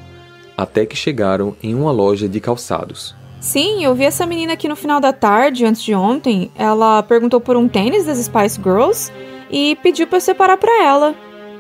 Até 0.56 0.86
que 0.86 0.96
chegaram 0.96 1.56
em 1.64 1.74
uma 1.74 1.92
loja 1.92 2.30
de 2.30 2.40
calçados. 2.40 3.16
Sim, 3.40 3.84
eu 3.84 3.96
vi 3.96 4.04
essa 4.04 4.28
menina 4.28 4.54
aqui 4.54 4.68
no 4.68 4.76
final 4.76 5.02
da 5.02 5.12
tarde, 5.12 5.66
antes 5.66 5.82
de 5.82 5.96
ontem. 5.96 6.52
Ela 6.56 7.02
perguntou 7.02 7.42
por 7.42 7.58
um 7.58 7.68
tênis 7.68 8.06
das 8.06 8.20
Spice 8.20 8.62
Girls 8.62 9.12
e 9.54 9.76
pediu 9.76 10.08
para 10.08 10.18
eu 10.18 10.22
separar 10.22 10.58
para 10.58 10.84
ela. 10.84 11.14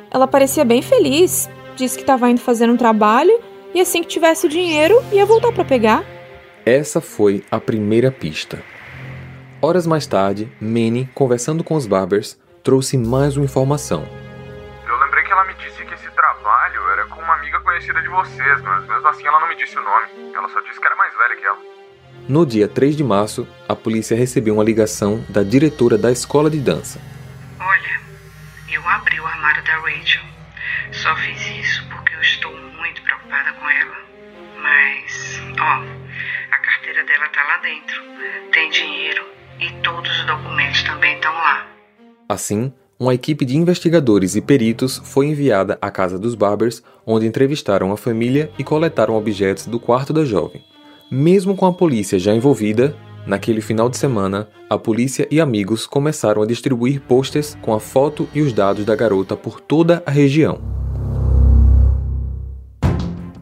Ela 0.09 0.27
parecia 0.27 0.65
bem 0.65 0.81
feliz, 0.81 1.47
disse 1.75 1.95
que 1.95 2.01
estava 2.01 2.27
indo 2.27 2.41
fazer 2.41 2.67
um 2.67 2.75
trabalho 2.75 3.39
e 3.71 3.79
assim 3.79 4.01
que 4.01 4.07
tivesse 4.07 4.47
o 4.47 4.49
dinheiro 4.49 4.99
ia 5.11 5.25
voltar 5.27 5.51
para 5.51 5.63
pegar. 5.63 6.03
Essa 6.65 6.99
foi 6.99 7.43
a 7.51 7.59
primeira 7.59 8.11
pista. 8.11 8.63
Horas 9.61 9.85
mais 9.85 10.07
tarde, 10.07 10.51
Manny, 10.59 11.07
conversando 11.13 11.63
com 11.63 11.75
os 11.75 11.85
Barbers, 11.85 12.37
trouxe 12.63 12.97
mais 12.97 13.37
uma 13.37 13.45
informação. 13.45 14.03
Eu 14.87 14.97
lembrei 14.97 15.23
que 15.23 15.31
ela 15.31 15.45
me 15.45 15.53
disse 15.53 15.85
que 15.85 15.93
esse 15.93 16.09
trabalho 16.15 16.81
era 16.93 17.05
com 17.05 17.21
uma 17.21 17.35
amiga 17.35 17.59
conhecida 17.59 18.01
de 18.01 18.09
vocês, 18.09 18.61
mas 18.63 18.87
mesmo 18.87 19.07
assim 19.07 19.27
ela 19.27 19.39
não 19.39 19.47
me 19.47 19.55
disse 19.55 19.77
o 19.77 19.83
nome. 19.83 20.33
Ela 20.35 20.49
só 20.49 20.59
disse 20.61 20.79
que 20.79 20.85
era 20.87 20.95
mais 20.95 21.13
velha 21.15 21.35
que 21.35 21.45
ela. 21.45 21.57
No 22.27 22.45
dia 22.45 22.67
3 22.67 22.95
de 22.95 23.03
março, 23.03 23.47
a 23.69 23.75
polícia 23.75 24.17
recebeu 24.17 24.55
uma 24.55 24.63
ligação 24.63 25.23
da 25.29 25.43
diretora 25.43 25.97
da 25.97 26.11
escola 26.11 26.49
de 26.49 26.59
dança. 26.59 26.99
Olha, 27.65 28.01
eu 28.73 28.85
abri 28.89 29.17
o 29.21 29.25
armário 29.25 29.63
da 29.63 29.75
Rachel. 29.77 30.21
Só 30.91 31.15
fiz 31.15 31.39
isso 31.47 31.87
porque 31.89 32.13
eu 32.13 32.21
estou 32.21 32.51
muito 32.51 33.01
preocupada 33.03 33.53
com 33.53 33.69
ela. 33.69 33.95
Mas, 34.61 35.41
ó, 35.57 35.83
a 36.51 36.57
carteira 36.57 37.05
dela 37.05 37.29
tá 37.29 37.41
lá 37.43 37.57
dentro. 37.59 38.01
Tem 38.51 38.69
dinheiro 38.69 39.25
e 39.61 39.71
todos 39.81 40.11
os 40.11 40.25
documentos 40.25 40.83
também 40.83 41.15
estão 41.15 41.33
lá. 41.33 41.65
Assim, 42.27 42.73
uma 42.99 43.13
equipe 43.13 43.45
de 43.45 43.55
investigadores 43.55 44.35
e 44.35 44.41
peritos 44.41 45.01
foi 45.03 45.27
enviada 45.27 45.77
à 45.81 45.89
casa 45.89 46.19
dos 46.19 46.35
Barbers, 46.35 46.83
onde 47.05 47.25
entrevistaram 47.25 47.93
a 47.93 47.97
família 47.97 48.51
e 48.59 48.63
coletaram 48.63 49.15
objetos 49.15 49.67
do 49.67 49.79
quarto 49.79 50.11
da 50.11 50.25
jovem. 50.25 50.61
Mesmo 51.09 51.55
com 51.55 51.65
a 51.65 51.73
polícia 51.73 52.19
já 52.19 52.33
envolvida, 52.33 52.93
naquele 53.25 53.61
final 53.61 53.89
de 53.89 53.97
semana, 53.97 54.47
a 54.69 54.77
polícia 54.77 55.27
e 55.29 55.39
amigos 55.39 55.85
começaram 55.87 56.41
a 56.41 56.45
distribuir 56.45 57.01
posters 57.01 57.57
com 57.61 57.73
a 57.73 57.79
foto 57.79 58.27
e 58.33 58.41
os 58.41 58.53
dados 58.53 58.85
da 58.85 58.95
garota 58.95 59.35
por 59.35 59.59
toda 59.59 60.01
a 60.05 60.11
região. 60.11 60.59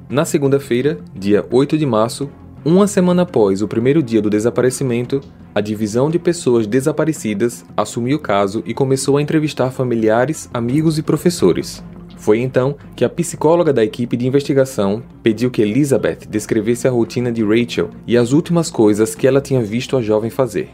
Na 0.10 0.26
segunda-feira, 0.26 1.00
dia 1.16 1.46
8 1.50 1.78
de 1.78 1.86
março, 1.86 2.30
uma 2.64 2.86
semana 2.86 3.24
após 3.24 3.62
o 3.62 3.68
primeiro 3.68 4.04
dia 4.04 4.22
do 4.22 4.30
desaparecimento, 4.30 5.22
a 5.56 5.62
divisão 5.62 6.10
de 6.10 6.20
pessoas 6.20 6.68
desaparecidas 6.68 7.66
assumiu 7.76 8.18
o 8.18 8.20
caso 8.20 8.62
e 8.66 8.74
começou 8.74 9.18
a 9.18 9.22
entrevistar 9.22 9.72
familiares, 9.72 10.50
amigos 10.54 10.98
e 10.98 11.02
professores. 11.02 11.84
Foi 12.22 12.40
então 12.40 12.76
que 12.96 13.04
a 13.04 13.10
psicóloga 13.10 13.74
da 13.74 13.84
equipe 13.84 14.16
de 14.16 14.28
investigação 14.28 15.02
pediu 15.24 15.50
que 15.50 15.60
Elizabeth 15.60 16.28
descrevesse 16.30 16.88
a 16.88 16.92
rotina 16.92 17.32
de 17.32 17.44
Rachel 17.44 17.90
e 18.06 18.16
as 18.16 18.32
últimas 18.32 18.70
coisas 18.70 19.16
que 19.16 19.26
ela 19.26 19.42
tinha 19.42 19.60
visto 19.60 19.98
a 19.98 20.04
jovem 20.04 20.30
fazer. 20.30 20.70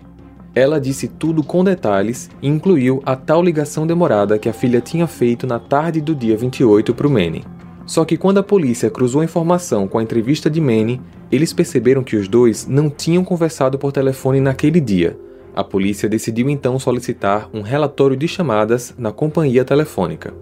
Ela 0.53 0.77
disse 0.77 1.07
tudo 1.07 1.41
com 1.41 1.63
detalhes 1.63 2.29
e 2.41 2.49
incluiu 2.49 3.01
a 3.05 3.15
tal 3.15 3.41
ligação 3.41 3.87
demorada 3.87 4.37
que 4.37 4.49
a 4.49 4.53
filha 4.53 4.81
tinha 4.81 5.07
feito 5.07 5.47
na 5.47 5.57
tarde 5.57 6.01
do 6.01 6.13
dia 6.13 6.35
28 6.35 6.93
para 6.93 7.07
o 7.07 7.09
Manny. 7.09 7.45
Só 7.85 8.03
que 8.03 8.17
quando 8.17 8.39
a 8.39 8.43
polícia 8.43 8.89
cruzou 8.89 9.21
a 9.21 9.25
informação 9.25 9.87
com 9.87 9.99
a 9.99 10.03
entrevista 10.03 10.49
de 10.49 10.59
Manny, 10.59 10.99
eles 11.31 11.53
perceberam 11.53 12.03
que 12.03 12.17
os 12.17 12.27
dois 12.27 12.67
não 12.67 12.89
tinham 12.89 13.23
conversado 13.23 13.79
por 13.79 13.93
telefone 13.93 14.41
naquele 14.41 14.81
dia. 14.81 15.17
A 15.55 15.63
polícia 15.63 16.09
decidiu 16.09 16.49
então 16.49 16.77
solicitar 16.77 17.49
um 17.53 17.61
relatório 17.61 18.17
de 18.17 18.27
chamadas 18.27 18.93
na 18.97 19.13
companhia 19.13 19.63
telefônica. 19.63 20.33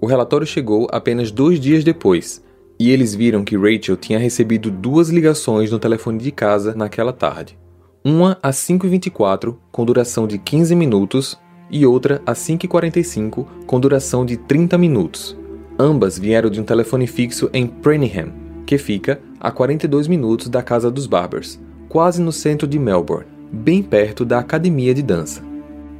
O 0.00 0.06
relatório 0.06 0.46
chegou 0.46 0.88
apenas 0.90 1.30
dois 1.30 1.60
dias 1.60 1.84
depois, 1.84 2.42
e 2.78 2.90
eles 2.90 3.14
viram 3.14 3.44
que 3.44 3.56
Rachel 3.56 3.96
tinha 3.96 4.18
recebido 4.18 4.70
duas 4.70 5.10
ligações 5.10 5.70
no 5.70 5.78
telefone 5.78 6.18
de 6.18 6.30
casa 6.30 6.74
naquela 6.74 7.12
tarde. 7.12 7.58
Uma 8.02 8.38
às 8.42 8.56
5h24, 8.56 9.54
com 9.70 9.84
duração 9.84 10.26
de 10.26 10.38
15 10.38 10.74
minutos, 10.74 11.38
e 11.70 11.84
outra 11.84 12.22
às 12.24 12.38
5h45, 12.38 13.46
com 13.66 13.78
duração 13.78 14.24
de 14.24 14.38
30 14.38 14.78
minutos. 14.78 15.36
Ambas 15.78 16.18
vieram 16.18 16.48
de 16.48 16.60
um 16.60 16.64
telefone 16.64 17.06
fixo 17.06 17.50
em 17.52 17.70
Framingham, 17.82 18.32
que 18.64 18.78
fica 18.78 19.20
a 19.38 19.50
42 19.50 20.08
minutos 20.08 20.48
da 20.48 20.62
casa 20.62 20.90
dos 20.90 21.06
Barbers, 21.06 21.60
quase 21.90 22.22
no 22.22 22.32
centro 22.32 22.66
de 22.66 22.78
Melbourne, 22.78 23.26
bem 23.52 23.82
perto 23.82 24.24
da 24.24 24.38
academia 24.38 24.94
de 24.94 25.02
dança. 25.02 25.49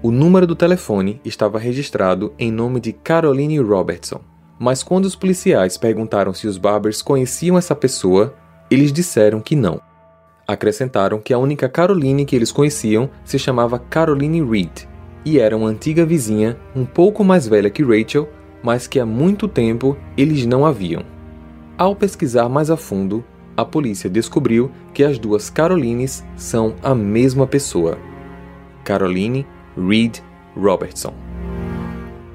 O 0.03 0.11
número 0.11 0.47
do 0.47 0.57
telefone 0.57 1.21
estava 1.25 1.59
registrado 1.59 2.33
em 2.39 2.51
nome 2.51 2.81
de 2.81 2.93
Caroline 2.93 3.59
Robertson, 3.59 4.21
mas 4.59 4.83
quando 4.83 5.05
os 5.05 5.15
policiais 5.15 5.77
perguntaram 5.77 6.33
se 6.33 6.47
os 6.47 6.57
Barbers 6.57 7.03
conheciam 7.03 7.59
essa 7.59 7.75
pessoa, 7.75 8.35
eles 8.71 8.93
disseram 8.93 9.41
que 9.41 9.55
não. 9.55 9.81
Acrescentaram 10.49 11.21
que 11.21 11.35
a 11.35 11.39
única 11.39 11.69
Caroline 11.69 12.25
que 12.25 12.35
eles 12.35 12.51
conheciam 12.51 13.11
se 13.25 13.39
chamava 13.39 13.79
Caroline 13.79 14.43
Reed 14.43 14.89
e 15.25 15.39
era 15.39 15.57
uma 15.57 15.69
antiga 15.69 16.07
vizinha 16.07 16.57
um 16.75 16.87
pouco 16.87 17.23
mais 17.23 17.47
velha 17.47 17.69
que 17.69 17.83
Rachel 17.83 18.27
mas 18.63 18.87
que 18.87 19.01
há 19.01 19.07
muito 19.07 19.49
tempo 19.49 19.97
eles 20.17 20.47
não 20.47 20.65
haviam. 20.65 21.03
Ao 21.77 21.95
pesquisar 21.97 22.49
mais 22.49 22.71
a 22.71 22.77
fundo, 22.77 23.25
a 23.57 23.65
polícia 23.65 24.09
descobriu 24.09 24.71
que 24.93 25.03
as 25.05 25.19
duas 25.19 25.51
Carolines 25.51 26.25
são 26.37 26.75
a 26.83 26.95
mesma 26.95 27.47
pessoa. 27.47 27.99
Caroline 28.85 29.47
Reed 29.89 30.19
Robertson. 30.57 31.15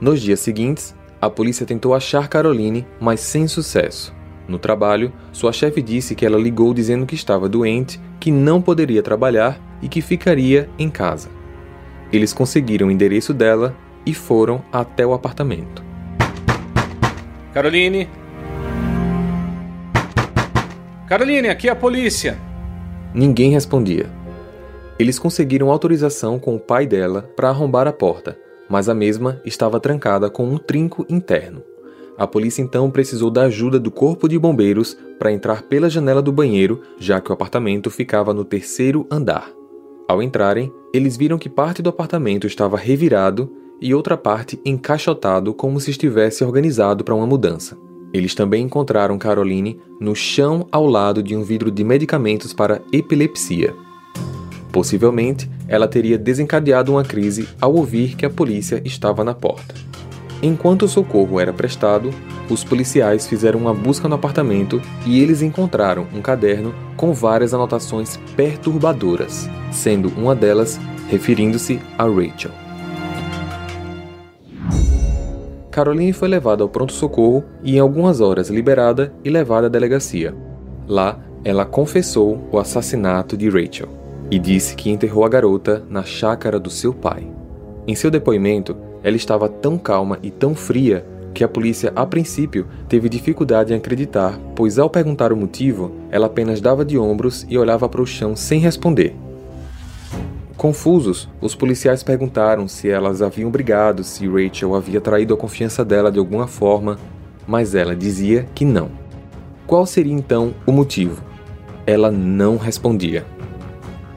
Nos 0.01 0.21
dias 0.21 0.39
seguintes, 0.39 0.95
a 1.21 1.29
polícia 1.29 1.65
tentou 1.65 1.93
achar 1.93 2.27
Caroline, 2.27 2.85
mas 2.99 3.19
sem 3.19 3.47
sucesso. 3.47 4.13
No 4.47 4.59
trabalho, 4.59 5.11
sua 5.31 5.51
chefe 5.51 5.81
disse 5.81 6.13
que 6.13 6.25
ela 6.25 6.37
ligou 6.37 6.73
dizendo 6.73 7.05
que 7.05 7.15
estava 7.15 7.49
doente, 7.49 7.99
que 8.19 8.31
não 8.31 8.61
poderia 8.61 9.01
trabalhar 9.01 9.59
e 9.81 9.87
que 9.87 10.01
ficaria 10.01 10.69
em 10.77 10.89
casa. 10.89 11.29
Eles 12.11 12.33
conseguiram 12.33 12.87
o 12.87 12.91
endereço 12.91 13.33
dela 13.33 13.75
e 14.05 14.13
foram 14.13 14.63
até 14.71 15.05
o 15.05 15.13
apartamento. 15.13 15.83
Caroline? 17.53 18.07
Caroline, 21.07 21.49
aqui 21.49 21.67
é 21.67 21.71
a 21.71 21.75
polícia. 21.75 22.37
Ninguém 23.13 23.51
respondia. 23.51 24.09
Eles 24.97 25.19
conseguiram 25.19 25.69
autorização 25.69 26.39
com 26.39 26.55
o 26.55 26.59
pai 26.59 26.87
dela 26.87 27.29
para 27.35 27.49
arrombar 27.49 27.87
a 27.87 27.93
porta, 27.93 28.37
mas 28.69 28.87
a 28.87 28.93
mesma 28.93 29.41
estava 29.45 29.79
trancada 29.79 30.29
com 30.29 30.47
um 30.47 30.57
trinco 30.57 31.05
interno. 31.09 31.61
A 32.17 32.25
polícia 32.25 32.61
então 32.61 32.89
precisou 32.89 33.29
da 33.29 33.43
ajuda 33.43 33.77
do 33.77 33.91
corpo 33.91 34.29
de 34.29 34.39
bombeiros 34.39 34.97
para 35.19 35.33
entrar 35.33 35.63
pela 35.63 35.89
janela 35.89 36.21
do 36.21 36.31
banheiro, 36.31 36.81
já 36.97 37.19
que 37.19 37.29
o 37.29 37.33
apartamento 37.33 37.91
ficava 37.91 38.33
no 38.33 38.45
terceiro 38.45 39.05
andar. 39.11 39.51
Ao 40.07 40.23
entrarem, 40.23 40.71
eles 40.93 41.17
viram 41.17 41.37
que 41.37 41.49
parte 41.49 41.81
do 41.81 41.89
apartamento 41.89 42.47
estava 42.47 42.77
revirado 42.77 43.51
e 43.81 43.93
outra 43.93 44.15
parte 44.15 44.57
encaixotado 44.63 45.53
como 45.53 45.79
se 45.81 45.91
estivesse 45.91 46.41
organizado 46.41 47.03
para 47.03 47.15
uma 47.15 47.27
mudança. 47.27 47.77
Eles 48.13 48.33
também 48.33 48.63
encontraram 48.63 49.17
Caroline 49.17 49.77
no 49.99 50.15
chão 50.15 50.65
ao 50.71 50.85
lado 50.85 51.21
de 51.21 51.35
um 51.35 51.43
vidro 51.43 51.69
de 51.69 51.83
medicamentos 51.83 52.53
para 52.53 52.81
epilepsia. 52.93 53.75
Possivelmente, 54.75 55.49
ela 55.69 55.87
teria 55.87 56.17
desencadeado 56.17 56.91
uma 56.91 57.03
crise 57.05 57.47
ao 57.61 57.73
ouvir 57.73 58.13
que 58.17 58.25
a 58.25 58.29
polícia 58.29 58.81
estava 58.83 59.23
na 59.23 59.33
porta. 59.33 59.73
Enquanto 60.43 60.81
o 60.81 60.87
socorro 60.89 61.39
era 61.39 61.53
prestado, 61.53 62.09
os 62.49 62.61
policiais 62.61 63.25
fizeram 63.25 63.57
uma 63.57 63.73
busca 63.73 64.09
no 64.09 64.15
apartamento 64.15 64.81
e 65.05 65.21
eles 65.21 65.41
encontraram 65.41 66.05
um 66.13 66.21
caderno 66.21 66.75
com 66.97 67.13
várias 67.13 67.53
anotações 67.53 68.19
perturbadoras, 68.35 69.49
sendo 69.71 70.09
uma 70.09 70.35
delas 70.35 70.77
referindo-se 71.07 71.79
a 71.97 72.03
Rachel. 72.03 72.51
Caroline 75.71 76.11
foi 76.11 76.27
levada 76.27 76.63
ao 76.63 76.69
pronto-socorro 76.69 77.45
e, 77.63 77.77
em 77.77 77.79
algumas 77.79 78.19
horas, 78.19 78.49
liberada 78.49 79.13
e 79.23 79.29
levada 79.29 79.67
à 79.67 79.69
delegacia. 79.69 80.35
Lá, 80.85 81.17
ela 81.45 81.63
confessou 81.63 82.45
o 82.51 82.59
assassinato 82.59 83.37
de 83.37 83.47
Rachel 83.47 84.03
e 84.29 84.39
disse 84.39 84.75
que 84.75 84.89
enterrou 84.89 85.23
a 85.23 85.29
garota 85.29 85.83
na 85.89 86.03
chácara 86.03 86.59
do 86.59 86.69
seu 86.69 86.93
pai. 86.93 87.27
Em 87.87 87.95
seu 87.95 88.09
depoimento, 88.09 88.75
ela 89.03 89.15
estava 89.15 89.47
tão 89.47 89.77
calma 89.77 90.17
e 90.23 90.31
tão 90.31 90.55
fria 90.55 91.05
que 91.33 91.43
a 91.43 91.47
polícia, 91.47 91.91
a 91.95 92.05
princípio, 92.05 92.65
teve 92.87 93.09
dificuldade 93.09 93.73
em 93.73 93.75
acreditar, 93.75 94.39
pois 94.55 94.79
ao 94.79 94.89
perguntar 94.89 95.33
o 95.33 95.37
motivo, 95.37 95.91
ela 96.09 96.27
apenas 96.27 96.61
dava 96.61 96.85
de 96.85 96.97
ombros 96.97 97.45
e 97.49 97.57
olhava 97.57 97.87
para 97.89 98.01
o 98.01 98.07
chão 98.07 98.35
sem 98.35 98.59
responder. 98.59 99.13
Confusos, 100.55 101.29
os 101.41 101.53
policiais 101.53 102.01
perguntaram 102.01 102.67
se 102.67 102.89
elas 102.89 103.21
haviam 103.21 103.51
brigado, 103.51 104.03
se 104.03 104.25
Rachel 104.25 104.73
havia 104.73 105.01
traído 105.01 105.33
a 105.33 105.37
confiança 105.37 105.83
dela 105.83 106.11
de 106.11 106.17
alguma 106.17 106.47
forma, 106.47 106.97
mas 107.45 107.75
ela 107.75 107.95
dizia 107.95 108.47
que 108.55 108.63
não. 108.63 108.89
Qual 109.67 109.85
seria 109.85 110.13
então 110.13 110.53
o 110.65 110.71
motivo? 110.71 111.21
Ela 111.85 112.09
não 112.09 112.57
respondia. 112.57 113.25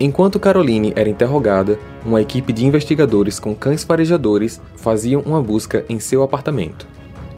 Enquanto 0.00 0.38
Caroline 0.38 0.92
era 0.94 1.08
interrogada, 1.08 1.76
uma 2.06 2.22
equipe 2.22 2.52
de 2.52 2.64
investigadores 2.64 3.40
com 3.40 3.52
cães 3.52 3.82
farejadores 3.82 4.60
faziam 4.76 5.20
uma 5.22 5.42
busca 5.42 5.84
em 5.88 5.98
seu 5.98 6.22
apartamento. 6.22 6.86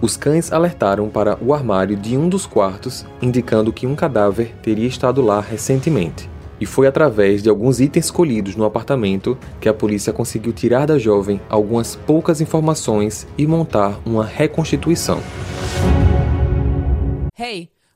Os 0.02 0.14
cães 0.16 0.52
alertaram 0.52 1.08
para 1.08 1.38
o 1.42 1.54
armário 1.54 1.96
de 1.96 2.18
um 2.18 2.28
dos 2.28 2.44
quartos, 2.44 3.06
indicando 3.22 3.72
que 3.72 3.86
um 3.86 3.94
cadáver 3.94 4.54
teria 4.62 4.86
estado 4.86 5.22
lá 5.22 5.40
recentemente. 5.40 6.28
e 6.60 6.66
foi 6.66 6.86
através 6.86 7.42
de 7.42 7.48
alguns 7.48 7.80
itens 7.80 8.10
colhidos 8.10 8.54
no 8.54 8.64
apartamento 8.66 9.38
que 9.60 9.68
a 9.68 9.74
polícia 9.74 10.12
conseguiu 10.12 10.52
tirar 10.52 10.86
da 10.86 10.98
jovem 10.98 11.40
algumas 11.48 11.96
poucas 11.96 12.40
informações 12.40 13.26
e 13.38 13.46
montar 13.46 13.98
uma 14.04 14.24
reconstituição. 14.24 15.20
Hey, 17.38 17.70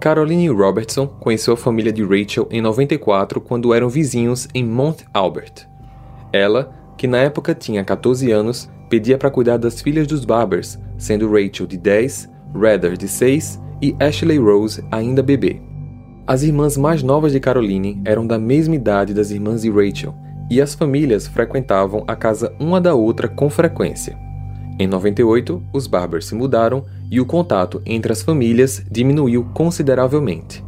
Caroline 0.00 0.48
Robertson 0.48 1.08
conheceu 1.08 1.54
a 1.54 1.56
família 1.56 1.92
de 1.92 2.04
Rachel 2.04 2.46
em 2.52 2.60
94 2.60 3.40
quando 3.40 3.74
eram 3.74 3.88
vizinhos 3.88 4.46
em 4.54 4.64
Mount 4.64 5.02
Albert. 5.12 5.66
Ela, 6.32 6.72
que 6.96 7.08
na 7.08 7.18
época 7.18 7.52
tinha 7.54 7.82
14 7.82 8.30
anos, 8.30 8.70
pedia 8.88 9.18
para 9.18 9.30
cuidar 9.30 9.56
das 9.56 9.80
filhas 9.80 10.06
dos 10.06 10.24
Barbers, 10.24 10.78
sendo 10.96 11.28
Rachel 11.28 11.66
de 11.66 11.76
10, 11.76 12.30
Rather 12.54 12.96
de 12.96 13.08
6 13.08 13.60
e 13.82 13.96
Ashley 13.98 14.38
Rose 14.38 14.84
ainda 14.90 15.22
bebê. 15.22 15.60
As 16.26 16.42
irmãs 16.42 16.76
mais 16.76 17.02
novas 17.02 17.32
de 17.32 17.40
Caroline 17.40 18.00
eram 18.04 18.26
da 18.26 18.38
mesma 18.38 18.76
idade 18.76 19.12
das 19.12 19.30
irmãs 19.30 19.62
de 19.62 19.70
Rachel, 19.70 20.14
e 20.50 20.60
as 20.60 20.74
famílias 20.74 21.26
frequentavam 21.26 22.04
a 22.06 22.14
casa 22.14 22.54
uma 22.60 22.80
da 22.80 22.94
outra 22.94 23.28
com 23.28 23.50
frequência. 23.50 24.27
Em 24.78 24.86
98, 24.86 25.60
os 25.72 25.86
Barbers 25.88 26.26
se 26.26 26.34
mudaram 26.34 26.84
e 27.10 27.20
o 27.20 27.26
contato 27.26 27.82
entre 27.84 28.12
as 28.12 28.22
famílias 28.22 28.82
diminuiu 28.90 29.44
consideravelmente. 29.52 30.64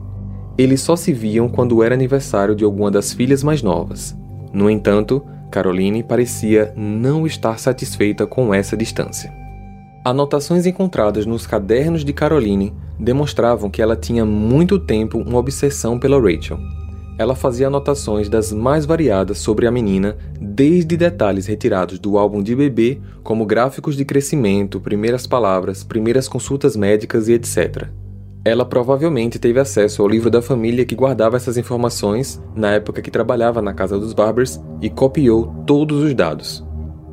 Eles 0.58 0.80
só 0.80 0.96
se 0.96 1.12
viam 1.12 1.48
quando 1.48 1.82
era 1.82 1.94
aniversário 1.94 2.56
de 2.56 2.64
alguma 2.64 2.90
das 2.90 3.12
filhas 3.12 3.42
mais 3.44 3.62
novas. 3.62 4.16
No 4.52 4.68
entanto, 4.68 5.24
Caroline 5.50 6.02
parecia 6.02 6.72
não 6.76 7.24
estar 7.26 7.58
satisfeita 7.58 8.26
com 8.26 8.52
essa 8.52 8.76
distância. 8.76 9.32
Anotações 10.04 10.66
encontradas 10.66 11.24
nos 11.24 11.46
cadernos 11.46 12.04
de 12.04 12.12
Caroline 12.12 12.72
demonstravam 12.98 13.70
que 13.70 13.80
ela 13.80 13.96
tinha 13.96 14.24
muito 14.24 14.78
tempo 14.78 15.18
uma 15.18 15.38
obsessão 15.38 15.98
pela 15.98 16.20
Rachel. 16.20 16.58
Ela 17.20 17.34
fazia 17.34 17.66
anotações 17.66 18.30
das 18.30 18.50
mais 18.50 18.86
variadas 18.86 19.36
sobre 19.36 19.66
a 19.66 19.70
menina, 19.70 20.16
desde 20.40 20.96
detalhes 20.96 21.46
retirados 21.46 21.98
do 21.98 22.16
álbum 22.16 22.42
de 22.42 22.56
bebê, 22.56 22.98
como 23.22 23.44
gráficos 23.44 23.94
de 23.94 24.06
crescimento, 24.06 24.80
primeiras 24.80 25.26
palavras, 25.26 25.84
primeiras 25.84 26.26
consultas 26.26 26.74
médicas 26.74 27.28
e 27.28 27.34
etc. 27.34 27.88
Ela 28.42 28.64
provavelmente 28.64 29.38
teve 29.38 29.60
acesso 29.60 30.00
ao 30.00 30.08
livro 30.08 30.30
da 30.30 30.40
família 30.40 30.86
que 30.86 30.94
guardava 30.94 31.36
essas 31.36 31.58
informações 31.58 32.42
na 32.56 32.70
época 32.70 33.02
que 33.02 33.10
trabalhava 33.10 33.60
na 33.60 33.74
casa 33.74 33.98
dos 33.98 34.14
Barbers 34.14 34.58
e 34.80 34.88
copiou 34.88 35.48
todos 35.66 36.02
os 36.02 36.14
dados. 36.14 36.69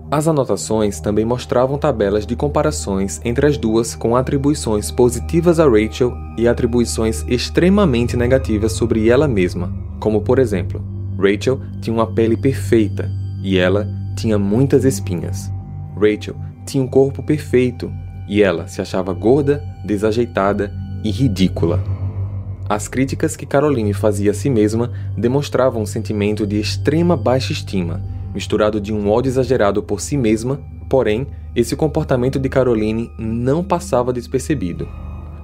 As 0.10 0.26
anotações 0.26 1.02
também 1.02 1.26
mostravam 1.26 1.78
tabelas 1.78 2.26
de 2.26 2.34
comparações 2.34 3.20
entre 3.26 3.46
as 3.46 3.58
duas 3.58 3.94
com 3.94 4.16
atribuições 4.16 4.90
positivas 4.90 5.60
a 5.60 5.66
Rachel 5.66 6.14
e 6.38 6.48
atribuições 6.48 7.26
extremamente 7.28 8.16
negativas 8.16 8.72
sobre 8.72 9.10
ela 9.10 9.28
mesma, 9.28 9.74
como 10.00 10.22
por 10.22 10.40
exemplo, 10.40 10.82
Rachel 11.20 11.60
tinha 11.82 11.94
uma 11.94 12.08
pele 12.08 12.38
perfeita 12.38 13.12
e 13.44 13.58
ela 13.58 13.86
tinha 14.16 14.40
muitas 14.40 14.86
espinhas. 14.86 15.52
Rachel 15.96 16.36
tinha 16.66 16.82
um 16.82 16.88
corpo 16.88 17.22
perfeito 17.22 17.92
e 18.30 18.42
ela 18.42 18.66
se 18.66 18.82
achava 18.82 19.12
gorda, 19.12 19.62
desajeitada 19.84 20.74
e 21.04 21.12
ridícula. 21.12 21.84
As 22.70 22.88
críticas 22.88 23.36
que 23.36 23.46
Caroline 23.46 23.94
fazia 23.94 24.32
a 24.32 24.34
si 24.34 24.50
mesma 24.50 24.90
demonstravam 25.18 25.82
um 25.82 25.86
sentimento 25.86 26.48
de 26.48 26.60
extrema 26.60 27.18
baixa 27.18 27.52
estima, 27.52 28.02
misturado 28.38 28.80
de 28.80 28.94
um 28.94 29.10
ódio 29.10 29.30
exagerado 29.30 29.82
por 29.82 30.00
si 30.00 30.16
mesma, 30.16 30.60
porém, 30.88 31.26
esse 31.56 31.76
comportamento 31.76 32.38
de 32.38 32.48
Caroline 32.48 33.12
não 33.18 33.64
passava 33.64 34.14
despercebido. 34.14 34.88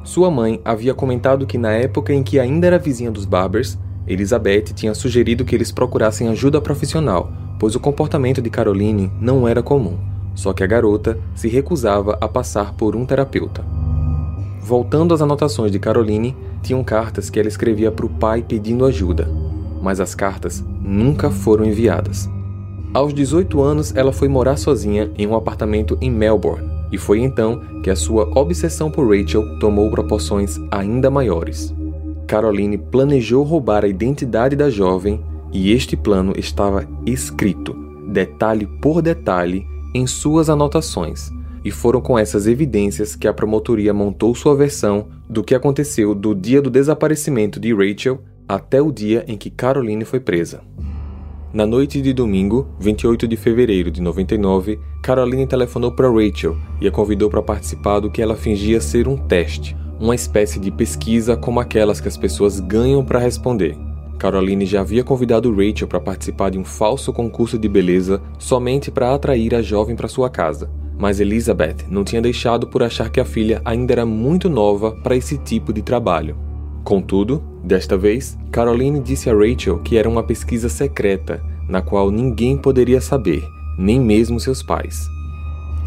Sua 0.03 0.29
mãe 0.29 0.62
havia 0.63 0.93
comentado 0.93 1.47
que 1.47 1.58
na 1.58 1.71
época 1.71 2.13
em 2.13 2.21
que 2.21 2.39
ainda 2.39 2.67
era 2.67 2.77
vizinha 2.77 3.10
dos 3.10 3.25
Barbers, 3.25 3.79
Elizabeth 4.08 4.73
tinha 4.75 4.93
sugerido 4.93 5.43
que 5.43 5.56
eles 5.56 5.71
procurassem 5.71 6.27
ajuda 6.27 6.62
profissional, 6.62 7.34
pois 7.60 7.73
o 7.73 7.79
comportamento 7.79 8.43
de 8.43 8.49
Caroline 8.51 9.12
não 9.19 9.47
era 9.47 9.63
comum, 9.63 9.97
só 10.36 10.53
que 10.53 10.63
a 10.63 10.67
garota 10.67 11.17
se 11.34 11.47
recusava 11.47 12.15
a 12.21 12.27
passar 12.27 12.73
por 12.73 12.95
um 12.95 13.08
terapeuta. 13.08 13.65
Voltando 14.62 15.15
às 15.15 15.21
anotações 15.21 15.71
de 15.71 15.79
Caroline, 15.79 16.38
tinham 16.62 16.84
cartas 16.84 17.32
que 17.32 17.39
ela 17.39 17.49
escrevia 17.49 17.91
para 17.91 18.06
o 18.06 18.10
pai 18.10 18.45
pedindo 18.47 18.86
ajuda, 18.86 19.27
mas 19.82 19.99
as 19.99 20.13
cartas 20.13 20.63
nunca 20.79 21.32
foram 21.32 21.65
enviadas. 21.65 22.29
Aos 22.93 23.12
18 23.12 23.60
anos, 23.60 23.95
ela 23.95 24.13
foi 24.13 24.27
morar 24.27 24.56
sozinha 24.56 25.10
em 25.17 25.25
um 25.25 25.36
apartamento 25.36 25.97
em 25.99 26.12
Melbourne, 26.12 26.69
e 26.91 26.97
foi 26.97 27.21
então 27.21 27.60
que 27.82 27.89
a 27.89 27.95
sua 27.95 28.29
obsessão 28.39 28.91
por 28.91 29.10
Rachel 29.10 29.58
tomou 29.58 29.89
proporções 29.89 30.60
ainda 30.69 31.10
maiores. 31.10 31.73
Caroline 32.27 32.77
planejou 32.77 33.43
roubar 33.43 33.84
a 33.84 33.88
identidade 33.88 34.56
da 34.56 34.69
jovem 34.69 35.19
e 35.51 35.71
este 35.71 35.97
plano 35.97 36.34
estava 36.38 36.88
escrito, 37.03 37.73
detalhe 38.10 38.67
por 38.79 39.01
detalhe, 39.01 39.65
em 39.95 40.06
suas 40.06 40.47
anotações, 40.47 41.32
e 41.65 41.71
foram 41.71 41.99
com 41.99 42.17
essas 42.17 42.45
evidências 42.45 43.15
que 43.15 43.27
a 43.27 43.34
promotoria 43.34 43.91
montou 43.91 44.36
sua 44.36 44.56
versão 44.56 45.08
do 45.27 45.43
que 45.43 45.56
aconteceu 45.56 46.13
do 46.13 46.36
dia 46.36 46.62
do 46.62 46.69
desaparecimento 46.69 47.60
de 47.60 47.73
Rachel 47.73 48.19
até 48.47 48.79
o 48.79 48.91
dia 48.91 49.25
em 49.27 49.36
que 49.36 49.49
Caroline 49.49 50.06
foi 50.06 50.19
presa. 50.19 50.62
Na 51.53 51.67
noite 51.67 52.01
de 52.01 52.11
domingo, 52.13 52.67
28 52.79 53.27
de 53.27 53.37
fevereiro 53.37 53.91
de 53.91 54.01
99, 54.01 54.79
Caroline 55.03 55.45
telefonou 55.45 55.91
para 55.91 56.09
Rachel 56.09 56.57
e 56.81 56.87
a 56.87 56.91
convidou 56.91 57.29
para 57.29 57.43
participar 57.43 57.99
do 57.99 58.09
que 58.09 58.23
ela 58.23 58.35
fingia 58.35 58.81
ser 58.81 59.07
um 59.07 59.15
teste, 59.15 59.77
uma 59.99 60.15
espécie 60.15 60.59
de 60.59 60.71
pesquisa 60.71 61.37
como 61.37 61.59
aquelas 61.59 62.01
que 62.01 62.07
as 62.07 62.17
pessoas 62.17 62.59
ganham 62.59 63.05
para 63.05 63.19
responder. 63.19 63.77
Caroline 64.17 64.65
já 64.65 64.81
havia 64.81 65.03
convidado 65.03 65.53
Rachel 65.55 65.87
para 65.87 65.99
participar 65.99 66.49
de 66.49 66.57
um 66.57 66.65
falso 66.65 67.13
concurso 67.13 67.55
de 67.59 67.69
beleza 67.69 68.19
somente 68.39 68.89
para 68.89 69.13
atrair 69.13 69.53
a 69.53 69.61
jovem 69.61 69.95
para 69.95 70.07
sua 70.07 70.31
casa 70.31 70.71
mas 70.97 71.19
Elizabeth 71.19 71.87
não 71.89 72.03
tinha 72.03 72.21
deixado 72.21 72.67
por 72.67 72.83
achar 72.83 73.09
que 73.09 73.19
a 73.19 73.25
filha 73.25 73.61
ainda 73.65 73.93
era 73.93 74.05
muito 74.05 74.47
nova 74.47 74.91
para 74.91 75.15
esse 75.15 75.37
tipo 75.37 75.73
de 75.73 75.81
trabalho. 75.81 76.52
Contudo, 76.83 77.41
desta 77.63 77.97
vez, 77.97 78.37
Caroline 78.51 78.99
disse 78.99 79.29
a 79.29 79.33
Rachel 79.33 79.79
que 79.79 79.97
era 79.97 80.09
uma 80.09 80.21
pesquisa 80.21 80.67
secreta, 80.67 81.41
na 81.67 81.81
qual 81.81 82.11
ninguém 82.11 82.57
poderia 82.57 82.99
saber, 82.99 83.41
nem 83.77 83.99
mesmo 83.99 84.39
seus 84.39 84.61
pais. 84.61 85.07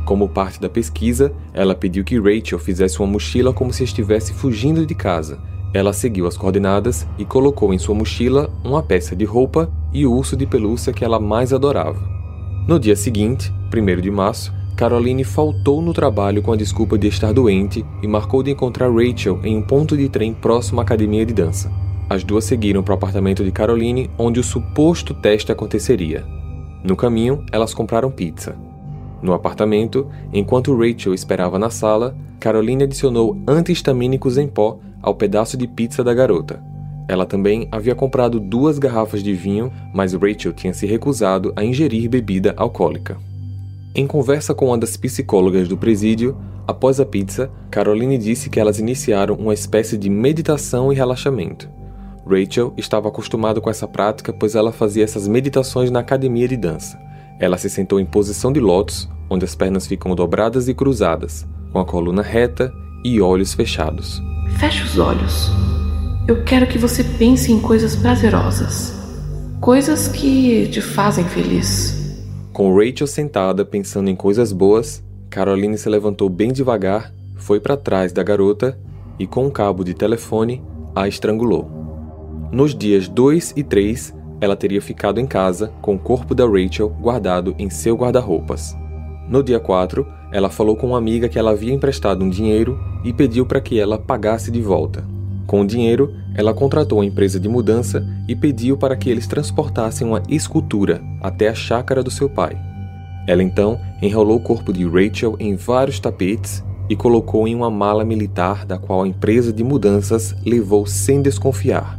Como 0.07 0.29
parte 0.29 0.61
da 0.61 0.69
pesquisa, 0.69 1.33
ela 1.53 1.75
pediu 1.75 2.05
que 2.05 2.19
Rachel 2.19 2.59
fizesse 2.59 3.01
uma 3.01 3.09
mochila 3.09 3.53
como 3.53 3.73
se 3.73 3.85
estivesse 3.85 4.33
fugindo 4.33 4.87
de 4.87 4.95
casa. 4.95 5.39
Ela 5.75 5.93
seguiu 5.93 6.27
as 6.27 6.37
coordenadas 6.37 7.07
e 7.19 7.25
colocou 7.25 7.75
em 7.75 7.79
sua 7.79 7.95
mochila 7.95 8.49
uma 8.65 8.83
peça 8.83 9.15
de 9.15 9.25
roupa 9.25 9.71
e 9.93 10.07
o 10.07 10.13
urso 10.13 10.37
de 10.37 10.47
pelúcia 10.47 10.93
que 10.93 11.05
ela 11.05 11.21
mais 11.21 11.53
adorava. 11.53 12.01
No 12.67 12.81
dia 12.81 12.97
seguinte, 12.97 13.53
1 13.75 14.01
de 14.01 14.11
março, 14.11 14.53
Caroline 14.77 15.25
faltou 15.25 15.81
no 15.81 15.95
trabalho 15.95 16.43
com 16.43 16.53
a 16.53 16.57
desculpa 16.57 16.99
de 16.99 17.09
estar 17.09 17.33
doente 17.33 17.83
e 18.03 18.07
marcou 18.07 18.43
de 18.43 18.51
encontrar 18.51 18.93
Rachel 18.93 19.41
em 19.43 19.57
um 19.57 19.63
ponto 19.63 19.97
de 19.97 20.07
trem 20.07 20.35
próximo 20.35 20.81
à 20.81 20.83
academia 20.83 21.25
de 21.25 21.33
dança. 21.33 21.73
As 22.11 22.23
duas 22.23 22.45
seguiram 22.45 22.83
para 22.83 22.93
o 22.93 22.95
apartamento 22.95 23.43
de 23.43 23.51
Caroline, 23.51 24.11
onde 24.19 24.39
o 24.39 24.45
suposto 24.45 25.15
teste 25.15 25.51
aconteceria. 25.51 26.27
No 26.85 26.95
caminho, 26.95 27.43
elas 27.51 27.73
compraram 27.73 28.11
pizza. 28.11 28.55
No 29.23 29.33
apartamento, 29.33 30.09
enquanto 30.31 30.77
Rachel 30.77 31.15
esperava 31.15 31.59
na 31.59 31.71
sala, 31.71 32.15
Caroline 32.39 32.85
adicionou 32.85 33.35
antihistamínicos 33.49 34.37
em 34.37 34.47
pó 34.47 34.79
ao 35.01 35.15
pedaço 35.15 35.57
de 35.57 35.67
pizza 35.67 36.05
da 36.05 36.13
garota. 36.13 36.63
Ela 37.09 37.25
também 37.25 37.67
havia 37.73 37.95
comprado 37.95 38.39
duas 38.39 38.79
garrafas 38.79 39.23
de 39.23 39.33
vinho, 39.33 39.73
mas 39.95 40.13
Rachel 40.13 40.53
tinha 40.53 40.75
se 40.75 40.87
recusado 40.87 41.51
a 41.57 41.65
ingerir 41.65 42.11
bebida 42.11 42.53
alcoólica. 42.59 43.17
Em 43.99 44.07
conversa 44.07 44.55
com 44.55 44.67
uma 44.67 44.77
das 44.77 44.95
psicólogas 44.95 45.69
do 45.69 45.77
presídio, 45.79 46.37
após 46.69 47.01
a 47.01 47.07
pizza, 47.07 47.51
Caroline 47.71 48.19
disse 48.19 48.51
que 48.51 48.61
elas 48.61 48.79
iniciaram 48.79 49.35
uma 49.37 49.55
espécie 49.55 49.97
de 49.97 50.11
meditação 50.11 50.93
e 50.93 50.95
relaxamento. 50.95 51.67
Rachel 52.29 52.75
estava 52.77 53.09
acostumada 53.09 53.59
com 53.59 53.71
essa 53.71 53.89
prática, 53.89 54.35
pois 54.35 54.55
ela 54.55 54.71
fazia 54.71 55.03
essas 55.03 55.27
meditações 55.27 55.91
na 55.91 56.01
academia 56.01 56.47
de 56.47 56.59
dança. 56.59 57.01
Ela 57.41 57.57
se 57.57 57.71
sentou 57.71 57.99
em 57.99 58.05
posição 58.05 58.53
de 58.53 58.61
lótus, 58.61 59.09
onde 59.31 59.47
as 59.47 59.55
pernas 59.55 59.87
ficam 59.87 60.15
dobradas 60.15 60.69
e 60.69 60.75
cruzadas, 60.75 61.47
com 61.73 61.79
a 61.79 61.85
coluna 61.87 62.21
reta 62.21 62.71
e 63.03 63.19
olhos 63.23 63.55
fechados. 63.55 64.21
Feche 64.59 64.85
os 64.85 64.99
olhos. 64.99 65.51
Eu 66.29 66.45
quero 66.45 66.67
que 66.67 66.77
você 66.77 67.03
pense 67.03 67.51
em 67.51 67.59
coisas 67.59 67.97
prazerosas. 67.97 68.93
Coisas 69.59 70.07
que 70.07 70.69
te 70.69 70.83
fazem 70.83 71.25
feliz. 71.25 72.06
Com 72.57 72.75
Rachel 72.75 73.07
sentada 73.07 73.67
pensando 73.67 74.09
em 74.09 74.17
coisas 74.17 74.51
boas, 74.51 75.05
Caroline 75.29 75.77
se 75.77 75.91
levantou 75.91 76.31
bem 76.31 76.55
devagar, 76.55 77.13
foi 77.35 77.61
para 77.61 77.77
trás 77.77 78.15
da 78.15 78.23
garota 78.23 78.79
e, 79.19 79.27
com 79.27 79.45
um 79.45 79.51
cabo 79.51 79.85
de 79.85 79.93
telefone, 79.93 80.65
a 80.95 81.07
estrangulou. 81.07 81.71
Nos 82.51 82.75
dias 82.75 83.09
2 83.09 83.53
e 83.57 83.63
3, 83.63 84.15
ela 84.41 84.57
teria 84.57 84.81
ficado 84.81 85.21
em 85.21 85.27
casa 85.27 85.71
com 85.83 85.97
o 85.97 85.99
corpo 85.99 86.35
da 86.35 86.47
Rachel 86.47 86.89
guardado 86.89 87.55
em 87.59 87.69
seu 87.69 87.95
guarda-roupas. 87.95 88.75
No 89.29 89.43
dia 89.43 89.61
4, 89.61 90.07
ela 90.33 90.49
falou 90.49 90.77
com 90.77 90.87
uma 90.87 90.99
amiga 90.99 91.29
que 91.29 91.39
ela 91.39 91.51
havia 91.51 91.75
emprestado 91.75 92.25
um 92.25 92.31
dinheiro 92.31 92.81
e 93.05 93.13
pediu 93.13 93.45
para 93.45 93.61
que 93.61 93.79
ela 93.79 93.99
pagasse 93.99 94.51
de 94.51 94.63
volta. 94.63 95.05
Com 95.47 95.61
o 95.61 95.67
dinheiro, 95.67 96.15
ela 96.35 96.53
contratou 96.53 96.99
uma 96.99 97.05
empresa 97.07 97.39
de 97.39 97.49
mudança 97.49 98.05
e 98.27 98.35
pediu 98.35 98.77
para 98.77 98.97
que 98.97 99.09
eles 99.09 99.27
transportassem 99.27 100.07
uma 100.07 100.23
escultura 100.29 101.01
até 101.21 101.49
a 101.49 101.55
chácara 101.55 102.03
do 102.03 102.11
seu 102.11 102.29
pai. 102.29 102.57
Ela 103.27 103.43
então 103.43 103.81
enrolou 104.03 104.37
o 104.39 104.43
corpo 104.43 104.73
de 104.73 104.85
Rachel 104.85 105.37
em 105.39 105.55
vários 105.57 106.01
tapetes 106.01 106.65
e 106.89 106.97
colocou 106.97 107.47
em 107.47 107.55
uma 107.55 107.71
mala 107.71 108.05
militar 108.05 108.65
da 108.65 108.79
qual 108.79 109.03
a 109.03 109.09
empresa 109.09 109.53
de 109.53 109.65
mudanças 109.65 110.35
levou 110.45 110.87
sem 110.87 111.23
desconfiar. 111.23 111.99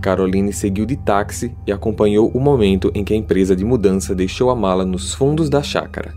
Caroline 0.00 0.52
seguiu 0.52 0.86
de 0.86 0.96
táxi 0.96 1.54
e 1.66 1.72
acompanhou 1.72 2.30
o 2.32 2.40
momento 2.40 2.90
em 2.94 3.02
que 3.02 3.12
a 3.12 3.16
empresa 3.16 3.56
de 3.56 3.64
mudança 3.64 4.14
deixou 4.14 4.50
a 4.50 4.54
mala 4.54 4.84
nos 4.84 5.14
fundos 5.14 5.48
da 5.48 5.62
chácara. 5.62 6.14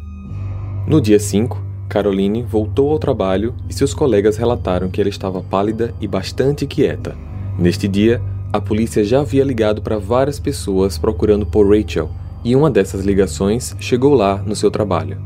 No 0.86 1.02
dia 1.02 1.20
5, 1.20 1.69
Caroline 1.90 2.44
voltou 2.44 2.92
ao 2.92 3.00
trabalho 3.00 3.56
e 3.68 3.74
seus 3.74 3.96
colegas 3.96 4.38
relataram 4.38 4.90
que 4.90 5.02
ela 5.02 5.10
estava 5.10 5.42
pálida 5.42 5.92
e 6.00 6.08
bastante 6.08 6.68
quieta. 6.68 7.18
Neste 7.58 7.88
dia, 7.88 8.22
a 8.54 8.62
polícia 8.62 9.04
já 9.04 9.22
havia 9.22 9.44
ligado 9.44 9.82
para 9.82 9.98
várias 9.98 10.40
pessoas 10.40 11.00
procurando 11.00 11.48
por 11.48 11.68
Rachel, 11.68 12.10
e 12.46 12.56
uma 12.56 12.70
dessas 12.70 13.04
ligações 13.04 13.76
chegou 13.80 14.14
lá 14.14 14.38
no 14.46 14.56
seu 14.56 14.70
trabalho. 14.70 15.18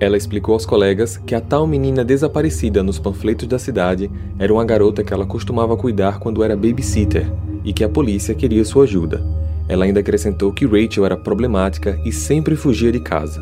Ela 0.00 0.16
explicou 0.16 0.54
aos 0.54 0.66
colegas 0.66 1.16
que 1.16 1.34
a 1.34 1.40
tal 1.40 1.66
menina 1.66 2.04
desaparecida 2.04 2.82
nos 2.82 2.98
panfletos 2.98 3.46
da 3.46 3.58
cidade 3.58 4.10
era 4.38 4.52
uma 4.52 4.64
garota 4.64 5.04
que 5.04 5.12
ela 5.12 5.26
costumava 5.26 5.76
cuidar 5.76 6.18
quando 6.18 6.42
era 6.42 6.56
babysitter 6.56 7.30
e 7.64 7.72
que 7.72 7.84
a 7.84 7.88
polícia 7.88 8.34
queria 8.34 8.64
sua 8.64 8.84
ajuda. 8.84 9.22
Ela 9.68 9.84
ainda 9.84 10.00
acrescentou 10.00 10.52
que 10.52 10.66
Rachel 10.66 11.06
era 11.06 11.16
problemática 11.16 12.00
e 12.04 12.10
sempre 12.10 12.56
fugia 12.56 12.90
de 12.90 12.98
casa. 12.98 13.40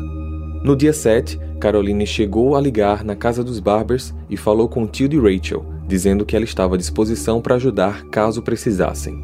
No 0.63 0.75
dia 0.75 0.91
7, 0.91 1.39
Caroline 1.59 2.07
chegou 2.07 2.55
a 2.55 2.61
ligar 2.61 3.03
na 3.03 3.15
casa 3.15 3.43
dos 3.43 3.59
Barbers 3.59 4.13
e 4.29 4.37
falou 4.37 4.69
com 4.69 4.83
o 4.83 4.87
tio 4.87 5.09
de 5.09 5.19
Rachel, 5.19 5.65
dizendo 5.87 6.25
que 6.25 6.35
ela 6.35 6.45
estava 6.45 6.75
à 6.75 6.77
disposição 6.77 7.41
para 7.41 7.55
ajudar 7.55 8.05
caso 8.05 8.41
precisassem. 8.41 9.21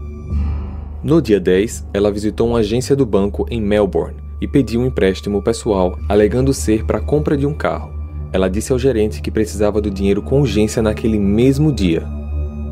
No 1.01 1.21
dia 1.21 1.39
10, 1.39 1.87
ela 1.93 2.11
visitou 2.11 2.49
uma 2.49 2.59
agência 2.59 2.95
do 2.95 3.05
banco 3.05 3.45
em 3.49 3.61
Melbourne 3.61 4.17
e 4.41 4.47
pediu 4.47 4.81
um 4.81 4.85
empréstimo 4.85 5.41
pessoal, 5.41 5.97
alegando 6.09 6.53
ser 6.53 6.83
para 6.83 6.97
a 6.97 7.01
compra 7.01 7.37
de 7.37 7.45
um 7.45 7.53
carro. 7.53 7.93
Ela 8.33 8.49
disse 8.49 8.73
ao 8.73 8.79
gerente 8.79 9.21
que 9.21 9.31
precisava 9.31 9.79
do 9.79 9.89
dinheiro 9.89 10.21
com 10.21 10.41
urgência 10.41 10.81
naquele 10.81 11.17
mesmo 11.17 11.71
dia. 11.71 12.05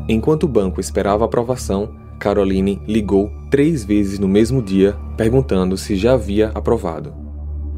Enquanto 0.06 0.42
o 0.42 0.48
banco 0.48 0.78
esperava 0.78 1.24
a 1.24 1.26
aprovação, 1.26 1.90
Caroline 2.18 2.82
ligou 2.86 3.32
três 3.50 3.82
vezes 3.82 4.18
no 4.18 4.28
mesmo 4.28 4.60
dia, 4.60 4.94
perguntando 5.16 5.76
se 5.78 5.96
já 5.96 6.12
havia 6.12 6.50
aprovado. 6.54 7.23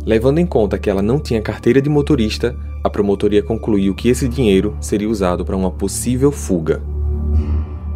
Levando 0.06 0.38
em 0.38 0.46
conta 0.46 0.78
que 0.78 0.88
ela 0.88 1.02
não 1.02 1.18
tinha 1.18 1.42
carteira 1.42 1.82
de 1.82 1.90
motorista, 1.90 2.56
a 2.84 2.88
promotoria 2.88 3.42
concluiu 3.42 3.92
que 3.92 4.08
esse 4.08 4.28
dinheiro 4.28 4.76
seria 4.80 5.10
usado 5.10 5.44
para 5.44 5.56
uma 5.56 5.72
possível 5.72 6.30
fuga. 6.30 6.80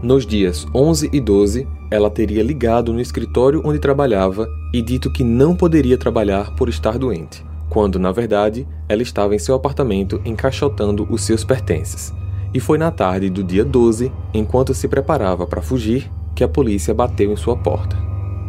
Nos 0.03 0.27
dias 0.27 0.67
11 0.75 1.09
e 1.13 1.21
12, 1.21 1.69
ela 1.89 2.11
teria 2.11 2.43
ligado 2.43 2.93
no 2.93 3.01
escritório 3.01 3.63
onde 3.65 3.79
trabalhava 3.79 4.49
e 4.75 4.83
dito 4.83 5.13
que 5.13 5.23
não 5.23 5.55
poderia 5.55 5.97
trabalhar 5.97 6.57
por 6.57 6.69
estar 6.69 6.99
doente, 6.99 7.45
quando, 7.69 7.97
na 7.97 8.11
verdade, 8.11 8.67
ela 8.89 9.03
estava 9.03 9.37
em 9.37 9.39
seu 9.39 9.55
apartamento 9.55 10.21
encaixotando 10.25 11.07
os 11.09 11.23
seus 11.23 11.45
pertences. 11.45 12.13
E 12.53 12.59
foi 12.59 12.77
na 12.77 12.91
tarde 12.91 13.31
do 13.31 13.45
dia 13.45 13.65
12, 13.65 14.11
enquanto 14.35 14.75
se 14.75 14.89
preparava 14.89 15.47
para 15.47 15.63
fugir, 15.63 16.11
que 16.35 16.43
a 16.43 16.49
polícia 16.49 16.93
bateu 16.93 17.31
em 17.31 17.37
sua 17.37 17.57
porta. 17.57 17.97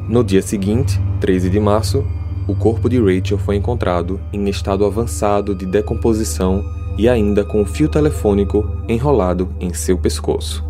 No 0.09 0.23
dia 0.23 0.41
seguinte, 0.41 0.99
13 1.19 1.49
de 1.49 1.59
março, 1.59 2.03
o 2.47 2.55
corpo 2.55 2.89
de 2.89 2.99
Rachel 2.99 3.37
foi 3.37 3.55
encontrado 3.55 4.19
em 4.33 4.49
estado 4.49 4.85
avançado 4.85 5.53
de 5.53 5.65
decomposição 5.65 6.63
e 6.97 7.07
ainda 7.07 7.43
com 7.43 7.61
um 7.61 7.65
fio 7.65 7.87
telefônico 7.87 8.67
enrolado 8.87 9.53
em 9.59 9.73
seu 9.73 9.97
pescoço. 9.97 10.63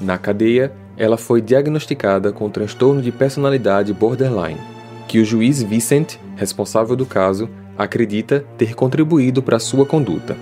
Na 0.00 0.16
cadeia, 0.16 0.72
ela 0.96 1.16
foi 1.16 1.40
diagnosticada 1.40 2.32
com 2.32 2.48
transtorno 2.48 3.02
de 3.02 3.12
personalidade 3.12 3.92
borderline, 3.92 4.60
que 5.06 5.20
o 5.20 5.24
juiz 5.24 5.62
Vicent, 5.62 6.16
responsável 6.36 6.96
do 6.96 7.06
caso, 7.06 7.48
acredita 7.76 8.44
ter 8.56 8.74
contribuído 8.74 9.42
para 9.42 9.58
sua 9.58 9.86
conduta. 9.86 10.36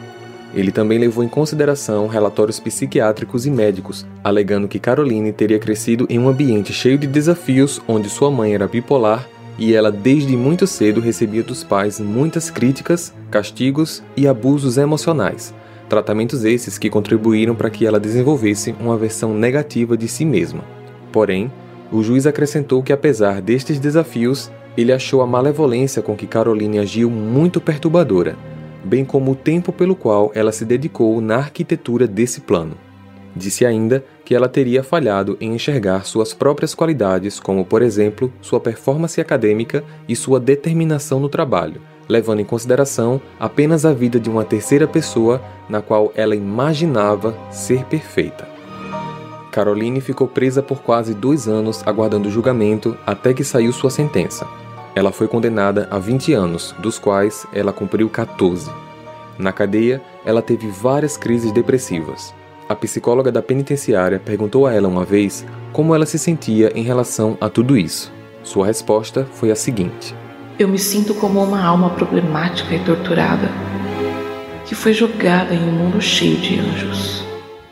Ele 0.57 0.73
também 0.73 0.99
levou 0.99 1.23
em 1.23 1.29
consideração 1.29 2.09
relatórios 2.09 2.59
psiquiátricos 2.59 3.47
e 3.47 3.51
médicos, 3.51 4.05
alegando 4.25 4.67
que 4.67 4.81
Caroline 4.81 5.33
teria 5.33 5.61
crescido 5.61 6.07
em 6.11 6.19
um 6.19 6.29
ambiente 6.29 6.73
cheio 6.73 6.99
de 6.99 7.07
desafios 7.07 7.81
onde 7.87 8.09
sua 8.09 8.31
mãe 8.31 8.55
era 8.55 8.67
bipolar 8.67 9.29
e 9.59 9.73
ela 9.73 9.93
desde 9.93 10.37
muito 10.37 10.67
cedo 10.67 11.01
recebia 11.01 11.43
dos 11.43 11.63
pais 11.63 12.01
muitas 12.01 12.51
críticas, 12.51 13.13
castigos 13.31 14.03
e 14.17 14.27
abusos 14.27 14.77
emocionais, 14.77 15.55
Tratamentos 15.89 16.45
esses 16.45 16.79
que 16.79 16.91
contribuíram 16.91 17.55
para 17.55 17.71
que 17.71 17.87
ela 17.87 18.01
desenvolvesse 18.01 18.75
uma 18.81 18.97
versão 18.97 19.33
negativa 19.33 19.97
de 19.97 20.09
si 20.09 20.25
mesma. 20.25 20.65
Porém, 21.13 21.51
o 21.93 22.03
juiz 22.03 22.27
acrescentou 22.27 22.83
que, 22.83 22.93
apesar 22.93 23.41
destes 23.41 23.79
desafios, 23.79 24.51
ele 24.77 24.93
achou 24.93 25.23
a 25.23 25.27
malevolência 25.27 26.03
com 26.03 26.17
que 26.17 26.27
Caroline 26.27 26.81
agiu 26.81 27.09
muito 27.09 27.61
perturbadora, 27.61 28.37
bem 28.87 29.05
como 29.05 29.33
o 29.33 29.35
tempo 29.35 29.73
pelo 29.73 29.97
qual 29.97 30.31
ela 30.35 30.53
se 30.53 30.65
dedicou 30.65 31.21
na 31.21 31.37
arquitetura 31.37 32.07
desse 32.07 32.41
plano. 32.41 32.77
Disse 33.35 33.67
ainda 33.67 34.03
que 34.25 34.35
ela 34.35 34.49
teria 34.49 34.83
falhado 34.83 35.37
em 35.41 35.55
enxergar 35.55 36.07
suas 36.07 36.33
próprias 36.33 36.75
qualidades, 36.75 37.39
como, 37.39 37.65
por 37.67 37.83
exemplo, 37.83 38.33
sua 38.41 38.59
performance 38.59 39.21
acadêmica 39.21 39.85
e 40.09 40.17
sua 40.17 40.41
determinação 40.41 41.21
no 41.21 41.29
trabalho, 41.29 41.83
levando 42.09 42.41
em 42.41 42.45
consideração 42.45 43.21
apenas 43.39 43.85
a 43.85 43.93
vida 43.93 44.19
de 44.19 44.31
uma 44.31 44.45
terceira 44.45 44.89
pessoa 44.89 45.43
na 45.69 45.83
qual 45.83 46.13
ela 46.15 46.35
imaginava 46.35 47.37
ser 47.51 47.85
perfeita. 47.85 48.49
Caroline 49.53 50.01
ficou 50.01 50.29
presa 50.29 50.63
por 50.63 50.83
quase 50.83 51.15
dois 51.15 51.49
anos 51.49 51.83
aguardando 51.87 52.29
o 52.29 52.31
julgamento 52.31 52.97
até 53.07 53.35
que 53.35 53.45
saiu 53.45 53.73
sua 53.73 53.91
sentença. 53.91 54.47
Ela 54.97 55.13
foi 55.13 55.29
condenada 55.29 55.87
a 55.91 55.99
20 55.99 56.33
anos, 56.33 56.75
dos 56.79 56.99
quais 56.99 57.47
ela 57.53 57.71
cumpriu 57.71 58.09
14. 58.09 58.71
Na 59.39 59.53
cadeia, 59.53 60.01
ela 60.25 60.41
teve 60.41 60.69
várias 60.69 61.19
crises 61.19 61.53
depressivas. 61.53 62.35
A 62.67 62.75
psicóloga 62.75 63.31
da 63.31 63.43
penitenciária 63.43 64.19
perguntou 64.19 64.67
a 64.67 64.73
ela 64.73 64.89
uma 64.89 65.05
vez 65.05 65.45
como 65.71 65.95
ela 65.95 66.07
se 66.07 66.19
sentia 66.19 66.73
em 66.75 66.83
relação 66.83 67.37
a 67.39 67.51
tudo 67.51 67.77
isso. 67.77 68.11
Sua 68.43 68.65
resposta 68.65 69.29
foi 69.33 69.51
a 69.51 69.55
seguinte: 69.55 70.15
eu 70.59 70.67
me 70.67 70.79
sinto 70.79 71.15
como 71.15 71.45
uma 71.45 71.63
alma 71.63 71.91
problemática 71.91 72.75
e 72.75 72.83
torturada 72.83 73.51
que 74.65 74.75
foi 74.75 74.95
jogada 74.95 75.55
em 75.55 75.63
um 75.63 75.73
mundo 75.73 76.01
cheio 76.01 76.39
de 76.39 76.59
anjos. 76.59 77.23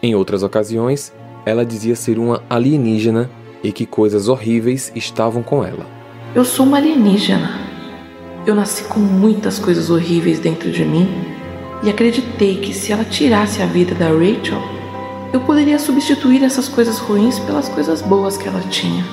Em 0.02 0.14
outras 0.14 0.42
ocasiões, 0.42 1.12
ela 1.46 1.64
dizia 1.64 1.96
ser 1.96 2.18
uma 2.18 2.42
alienígena 2.48 3.30
e 3.62 3.72
que 3.72 3.86
coisas 3.86 4.28
horríveis 4.28 4.92
estavam 4.94 5.42
com 5.42 5.64
ela. 5.64 5.93
Eu 6.34 6.44
sou 6.44 6.66
uma 6.66 6.78
alienígena. 6.78 7.60
Eu 8.44 8.56
nasci 8.56 8.82
com 8.84 8.98
muitas 8.98 9.60
coisas 9.60 9.88
horríveis 9.88 10.40
dentro 10.40 10.68
de 10.68 10.84
mim 10.84 11.08
e 11.80 11.88
acreditei 11.88 12.56
que 12.56 12.74
se 12.74 12.90
ela 12.90 13.04
tirasse 13.04 13.62
a 13.62 13.66
vida 13.66 13.94
da 13.94 14.08
Rachel, 14.08 14.60
eu 15.32 15.40
poderia 15.42 15.78
substituir 15.78 16.42
essas 16.42 16.68
coisas 16.68 16.98
ruins 16.98 17.38
pelas 17.38 17.68
coisas 17.68 18.02
boas 18.02 18.36
que 18.36 18.48
ela 18.48 18.60
tinha. 18.62 19.04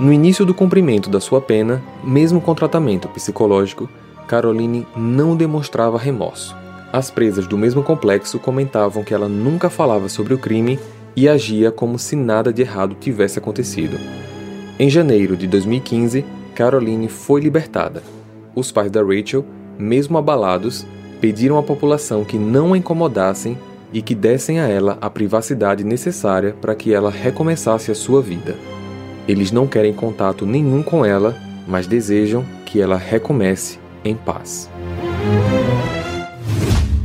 No 0.00 0.10
início 0.10 0.46
do 0.46 0.54
cumprimento 0.54 1.10
da 1.10 1.20
sua 1.20 1.42
pena, 1.42 1.82
mesmo 2.02 2.40
com 2.40 2.54
tratamento 2.54 3.06
psicológico, 3.06 3.86
Caroline 4.26 4.86
não 4.96 5.36
demonstrava 5.36 5.98
remorso. 5.98 6.56
As 6.90 7.10
presas 7.10 7.46
do 7.46 7.58
mesmo 7.58 7.82
complexo 7.82 8.38
comentavam 8.38 9.04
que 9.04 9.12
ela 9.12 9.28
nunca 9.28 9.68
falava 9.68 10.08
sobre 10.08 10.32
o 10.32 10.38
crime 10.38 10.78
e 11.14 11.28
agia 11.28 11.70
como 11.70 11.98
se 11.98 12.16
nada 12.16 12.50
de 12.50 12.62
errado 12.62 12.96
tivesse 12.98 13.38
acontecido. 13.38 13.98
Em 14.78 14.88
janeiro 14.88 15.36
de 15.36 15.46
2015, 15.46 16.24
Caroline 16.54 17.08
foi 17.08 17.40
libertada. 17.40 18.02
Os 18.54 18.70
pais 18.70 18.90
da 18.90 19.02
Rachel, 19.02 19.44
mesmo 19.78 20.18
abalados, 20.18 20.86
pediram 21.20 21.58
à 21.58 21.62
população 21.62 22.24
que 22.24 22.38
não 22.38 22.74
a 22.74 22.78
incomodassem 22.78 23.56
e 23.92 24.00
que 24.00 24.14
dessem 24.14 24.58
a 24.60 24.68
ela 24.68 24.98
a 25.00 25.10
privacidade 25.10 25.84
necessária 25.84 26.54
para 26.60 26.74
que 26.74 26.92
ela 26.92 27.10
recomeçasse 27.10 27.90
a 27.90 27.94
sua 27.94 28.22
vida. 28.22 28.56
Eles 29.28 29.52
não 29.52 29.66
querem 29.66 29.92
contato 29.92 30.44
nenhum 30.44 30.82
com 30.82 31.04
ela, 31.04 31.36
mas 31.66 31.86
desejam 31.86 32.44
que 32.66 32.80
ela 32.80 32.96
recomece 32.96 33.78
em 34.04 34.16
paz. 34.16 34.68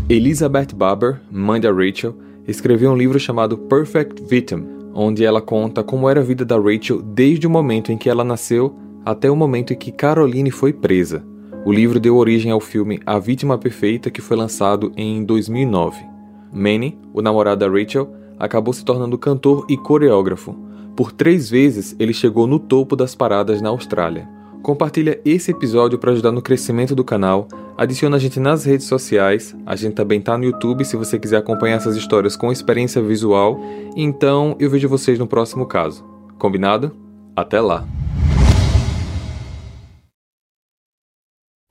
Elizabeth 0.10 0.74
Barber, 0.74 1.20
mãe 1.30 1.60
da 1.60 1.72
Rachel, 1.72 2.16
escreveu 2.48 2.92
um 2.92 2.96
livro 2.96 3.20
chamado 3.20 3.58
Perfect 3.58 4.24
Victim, 4.24 4.66
onde 4.94 5.24
ela 5.24 5.42
conta 5.42 5.84
como 5.84 6.10
era 6.10 6.22
a 6.22 6.24
vida 6.24 6.46
da 6.46 6.58
Rachel 6.58 7.02
desde 7.02 7.46
o 7.46 7.50
momento 7.50 7.92
em 7.92 7.98
que 7.98 8.10
ela 8.10 8.24
nasceu 8.24 8.74
até 9.08 9.32
o 9.32 9.36
momento 9.38 9.72
em 9.72 9.78
que 9.78 9.90
Caroline 9.90 10.52
foi 10.52 10.74
presa. 10.74 11.24
O 11.64 11.72
livro 11.72 11.98
deu 11.98 12.18
origem 12.18 12.52
ao 12.52 12.60
filme 12.60 13.00
A 13.06 13.18
Vítima 13.18 13.58
Perfeita, 13.58 14.12
que 14.12 14.20
foi 14.20 14.36
lançado 14.36 14.92
em 14.98 15.24
2009. 15.24 16.04
Manny, 16.52 17.00
o 17.14 17.22
namorado 17.22 17.66
da 17.66 17.72
Rachel, 17.72 18.14
acabou 18.38 18.74
se 18.74 18.84
tornando 18.84 19.18
cantor 19.18 19.66
e 19.70 19.78
coreógrafo. 19.78 20.54
Por 20.94 21.14
três 21.14 21.50
vezes 21.50 21.96
ele 21.98 22.12
chegou 22.12 22.46
no 22.46 22.60
topo 22.60 22.98
das 22.98 23.16
paradas 23.16 23.62
na 23.62 23.70
Austrália. 23.70 24.28
Compartilha 24.62 25.22
esse 25.24 25.52
episódio 25.52 25.98
para 25.98 26.12
ajudar 26.12 26.34
no 26.34 26.42
crescimento 26.42 26.94
do 26.94 27.06
canal. 27.06 27.48
Adiciona 27.78 28.18
a 28.18 28.20
gente 28.20 28.42
nas 28.42 28.66
redes 28.66 28.88
sociais. 28.88 29.56
A 29.66 29.78
gente 29.78 29.94
também 29.94 30.20
tá 30.20 30.38
no 30.38 30.44
YouTube 30.44 30.84
se 30.84 30.98
você 30.98 31.18
quiser 31.18 31.38
acompanhar 31.38 31.78
essas 31.78 31.96
histórias 31.96 32.36
com 32.36 32.52
experiência 32.52 33.02
visual. 33.02 33.58
Então 33.96 34.54
eu 34.60 34.70
vejo 34.70 34.90
vocês 34.90 35.18
no 35.18 35.28
próximo 35.28 35.66
caso. 35.66 36.04
Combinado? 36.38 36.92
Até 37.34 37.62
lá! 37.62 37.97